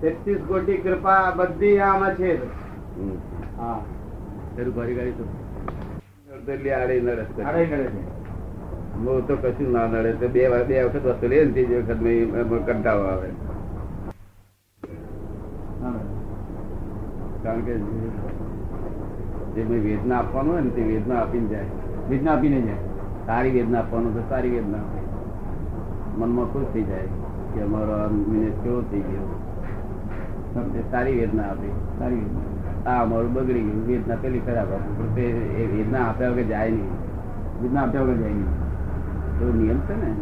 તેત્રીસ 0.00 0.42
કોટી 0.48 0.76
કૃપા 0.76 1.30
બધી 1.30 1.78
આમાં 1.80 2.14
છે. 2.14 2.30
હા. 3.58 3.78
ગાડી 4.56 5.12
તો 5.12 5.24
આડે 6.32 7.00
નડે 7.00 7.24
આડે 7.42 7.66
નડે 7.66 7.86
છે. 7.86 8.02
બહુ 8.96 9.20
તો 9.20 9.34
કશું 9.36 9.72
ના 9.72 9.86
નડે 9.86 10.12
તો 10.12 10.28
બે 10.28 10.42
બે 10.68 10.82
વખત 10.84 11.04
વસ્તુ 11.04 11.26
લે 11.28 11.44
ને 11.44 11.52
ત્રીજી 11.52 11.80
વખત 11.80 12.66
કંટાળો 12.66 13.04
આવે. 13.04 13.28
કારણ 17.42 17.60
કે 17.60 17.74
જે 19.54 19.64
મેં 19.64 19.80
વેદના 19.84 20.18
આપવાનું 20.18 20.52
હોય 20.52 20.62
ને 20.62 20.70
તે 20.70 20.82
વેદના 20.82 21.18
આપીને 21.18 21.48
જાય. 21.48 21.66
વેદના 22.10 22.32
આપીને 22.32 22.60
જાય. 22.60 22.80
સારી 23.26 23.50
વેદના 23.50 23.78
આપવાનું 23.78 24.14
તો 24.14 24.22
સારી 24.28 24.50
વેદના 24.50 24.84
મનમાં 26.16 26.52
ખુશ 26.52 26.70
થઈ 26.72 26.82
જાય. 26.84 27.23
કે 27.54 27.60
અમારો 27.62 27.92
આ 27.92 28.08
મિનિટ 28.08 28.64
કેવો 28.64 28.80
થઈ 28.80 29.00
ગયો. 29.00 29.40
સારી 30.90 31.20
વેદના 31.20 31.42
આપી. 31.42 31.72
સારી 31.98 32.14
વેદના 32.14 32.90
આ 32.90 33.02
અમારું 33.02 33.32
બગડી 33.32 33.62
ગયું. 33.62 33.86
વેદના 33.86 34.14
પેલી 34.14 34.40
ખરાબ 34.40 34.72
આપી. 34.72 35.02
પણ 35.02 35.14
તે 35.14 35.22
એ 35.22 35.76
વેદના 35.76 36.08
આપ્યા 36.08 36.30
વગર 36.30 36.42
જાય 36.42 36.70
નહીં. 36.70 36.92
વેદના 37.62 37.82
આપ્યા 37.82 38.02
વગર 38.02 38.14
જાય 38.14 38.32
નહીં. 38.32 38.64
એવો 39.40 39.52
નિયમ 39.52 39.78
છે 39.78 40.04
ને? 40.04 40.14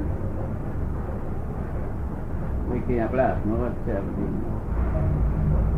આપણા 3.01 3.27
હાથમાં 3.27 3.61
વાત 3.61 3.73
છે 3.73 3.93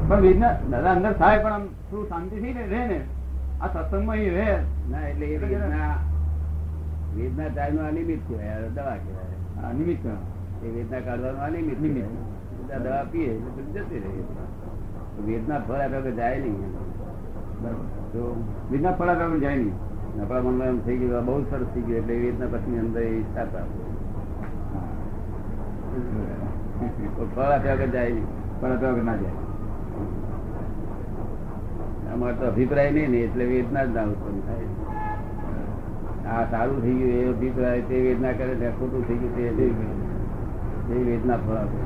પણ 0.08 0.20
વેદના 0.20 0.56
દાદા 0.70 0.92
અંદર 0.92 1.12
થાય 1.12 1.38
પણ 1.38 1.52
આમ 1.52 1.66
થોડું 1.66 2.08
શાંતિથી 2.08 2.52
ને 2.54 2.66
રહે 2.66 2.86
ને. 2.86 3.00
આ 3.60 3.66
સત્સંગમાં 3.66 4.16
એ 4.16 4.30
રહે. 4.30 4.56
ના 4.90 5.00
એટલે 5.08 5.26
એ 5.26 5.38
વેદના 5.38 5.96
વેદના 7.16 7.48
જાય 7.48 7.70
અનિમિત 7.70 8.20
કહેવાય 8.28 8.68
દવા 8.74 8.96
કહેવાય. 8.96 9.68
આ 9.68 9.72
નિમિત્ત 9.72 10.06
એ 10.64 10.68
વેદના 10.76 11.02
કાઢવાનું 11.06 11.42
આ 11.44 11.50
નિમિત્ત. 11.54 12.12
દવા 12.84 13.04
પીએ 13.12 13.30
એટલે 13.36 13.62
જતી 13.74 14.00
રહે. 14.04 14.12
વેદના 15.26 15.60
ફળ 15.66 15.80
આપ્યા 15.86 16.14
જાય 16.20 16.38
નહીં 16.44 16.72
તો 18.12 18.20
વેદના 18.70 18.94
ફળ 18.98 19.10
આપ્યા 19.14 19.42
જાય 19.44 19.58
નહીં. 19.62 19.76
આપણા 20.20 20.42
મનમાં 20.46 20.68
એમ 20.72 20.78
થઈ 20.86 20.98
ગયું 21.00 21.24
બહુ 21.26 21.36
સરસ 21.50 21.68
થઈ 21.74 21.84
ગયું 21.88 21.98
એટલે 22.00 22.14
વેદના 22.22 22.48
પછી 22.52 22.78
અંદર 22.82 23.02
એ 23.02 23.10
સાથ 23.34 23.54
આપે 23.60 23.76
ફળ 27.34 27.52
આપ્યા 27.56 27.76
વગર 27.78 27.90
જાય 27.96 28.10
નહીં. 28.16 28.28
ફળા 28.60 28.78
વગર 28.92 29.04
ના 29.08 29.18
જાય. 29.22 29.38
અમારે 32.14 32.36
તો 32.40 32.44
અભિપ્રાય 32.52 32.90
નહીં 32.96 33.10
ને 33.16 33.18
એટલે 33.26 33.44
વેદના 33.52 33.84
જ 33.84 33.86
ના 33.98 34.06
ઉત્પન્ન 34.14 34.40
થાય. 34.48 34.68
આ 36.32 36.44
સારું 36.52 36.78
થઈ 36.86 36.96
ગયું 37.00 37.14
એ 37.20 37.28
અભિપ્રાય 37.34 37.86
તે 37.92 37.96
વેદના 38.08 38.34
કરે 38.40 38.54
છે 38.62 38.68
ખોટું 38.80 39.02
થઈ 39.08 39.18
ગયું 39.22 39.34
તે 39.36 39.66
એ 40.92 40.94
વેદના 41.04 41.36
ફળ 41.36 41.56
આપે. 41.56 41.80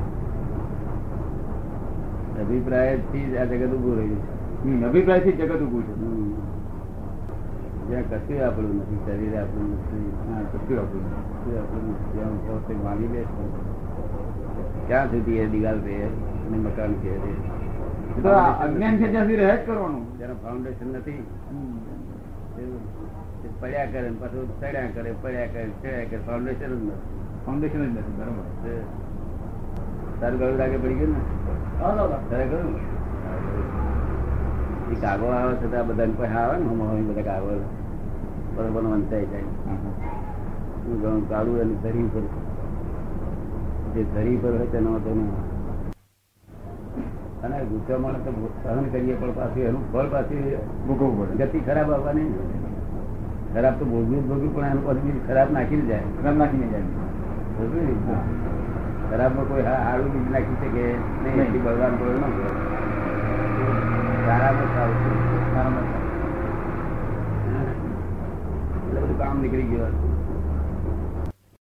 અભિપ્રાયથી 2.41 3.23
જ 3.29 3.37
આ 3.37 3.43
જગત 3.43 3.71
ઉભું 3.75 3.95
રહ્યું 3.95 4.19
છે. 4.19 4.85
અભિપ્રાયથી 4.85 5.31
જ 5.31 5.41
જગત 5.41 5.61
ઉભું 5.61 5.83
છે. 5.87 5.93
જ્યાં 7.87 8.03
કશું 8.03 8.45
આપણું 8.45 8.75
નથી 8.75 8.99
શરીર 9.05 9.33
આપણું 9.41 9.69
નથી 9.73 10.05
કશું 10.51 10.79
આપણું. 10.79 11.05
કશું 11.29 11.55
આપણું 11.61 12.13
જ્યાં 12.13 12.33
પોતે 12.47 12.73
માગી 12.73 13.07
લે 13.07 13.21
છે. 13.21 13.45
ક્યાં 14.87 15.11
સુધી 15.11 15.37
એ 15.37 15.45
દિવાલ 15.47 15.79
રહે 15.85 16.03
અને 16.03 16.57
મકાન 16.57 16.93
કે 16.93 17.11
અજ્ઞાન 18.63 18.97
છે 18.97 19.11
ત્યાંથી 19.11 19.35
રહે 19.35 19.57
જ 19.57 19.65
કરવાનું. 19.65 20.03
જેનું 20.17 20.37
ફાઉન્ડેશન 20.43 20.87
નથી. 20.93 21.23
પડ્યા 23.59 23.85
કરે 23.85 24.11
પાછું 24.19 24.59
ચડ્યા 24.59 24.89
કરે 24.93 25.11
પડ્યા 25.21 25.45
કરે 25.45 25.69
ચડ્યા 25.81 26.09
કરે. 26.09 26.19
ફાઉન્ડેશન 26.27 26.71
જ 26.79 26.83
નથી. 26.83 27.28
ફાઉન્ડેશન 27.49 27.83
જ 27.83 27.97
નથી 27.97 28.15
બરોબર 28.15 28.45
તારું 30.19 30.37
ગળું 30.37 30.57
લાગે 30.57 30.77
પડી 30.77 30.97
ગયું 30.97 31.13
ને 31.13 31.21
તારે 32.27 32.45
ગળું 32.45 32.73
એ 34.87 34.97
કાગો 34.97 35.27
આવે 35.31 35.53
છતાં 35.57 35.87
બધા 35.89 36.09
કોઈ 36.13 36.31
આવે 36.33 36.55
ને 36.57 36.65
હમ 36.67 36.81
બધા 37.09 37.25
કાગો 37.25 37.49
બરોબર 38.53 38.83
વંચાઈ 38.87 39.27
જાય 39.27 39.49
હા, 39.65 39.93
ગળું 40.95 41.23
કાળું 41.27 41.61
અને 41.61 41.75
ધરી 41.79 42.05
ઉપર 42.05 42.25
જે 43.93 44.03
ધરી 44.07 44.37
પર 44.37 44.51
હોય 44.51 44.67
તેનો 44.67 44.89
વાંધો 44.95 45.11
અને 47.43 47.57
ગુસ્સો 47.65 47.93
મળે 47.99 48.19
તો 48.19 48.31
સહન 48.63 48.89
કરીએ 48.91 49.15
પણ 49.15 49.33
પાછું 49.33 49.63
એનું 49.63 49.83
ફળ 49.87 50.07
પાછું 50.09 50.41
ભોગવવું 50.87 51.27
પડે 51.29 51.45
ગતિ 51.45 51.59
ખરાબ 51.61 51.89
આવવાની 51.89 52.29
ખરાબ 53.53 53.75
તો 53.75 53.85
ભોગવ્યું 53.85 54.25
ભોગવ્યું 54.25 54.53
પણ 54.53 54.69
એનું 54.69 54.83
પાછું 54.83 55.21
ખરાબ 55.27 55.49
નાખી 55.51 55.83
જાય 55.87 56.07
ખરાબ 56.15 56.35
નાખીને 56.37 56.67
જાય? 56.69 57.08
ખરાબમાં 59.09 59.47
કોઈ 59.47 59.63
આડું 59.71 60.11
બીજ 60.13 60.27
નાખી 60.33 60.57
શકે 60.61 60.83
નહીં. 61.23 61.41
એટલી 61.43 61.63
બળવાન 61.65 61.95
કોઈ 61.95 62.15
ન 62.19 62.23
હોય. 62.23 62.51
સારામાં 64.25 64.69
સારું 64.75 64.97
છે. 65.03 65.11
સારામાં 65.53 65.87
સારું. 65.91 66.07
એટલે 68.85 68.99
બધું 69.01 69.17
કામ 69.17 69.41
નીકળી 69.41 69.67
ગયું 69.71 70.08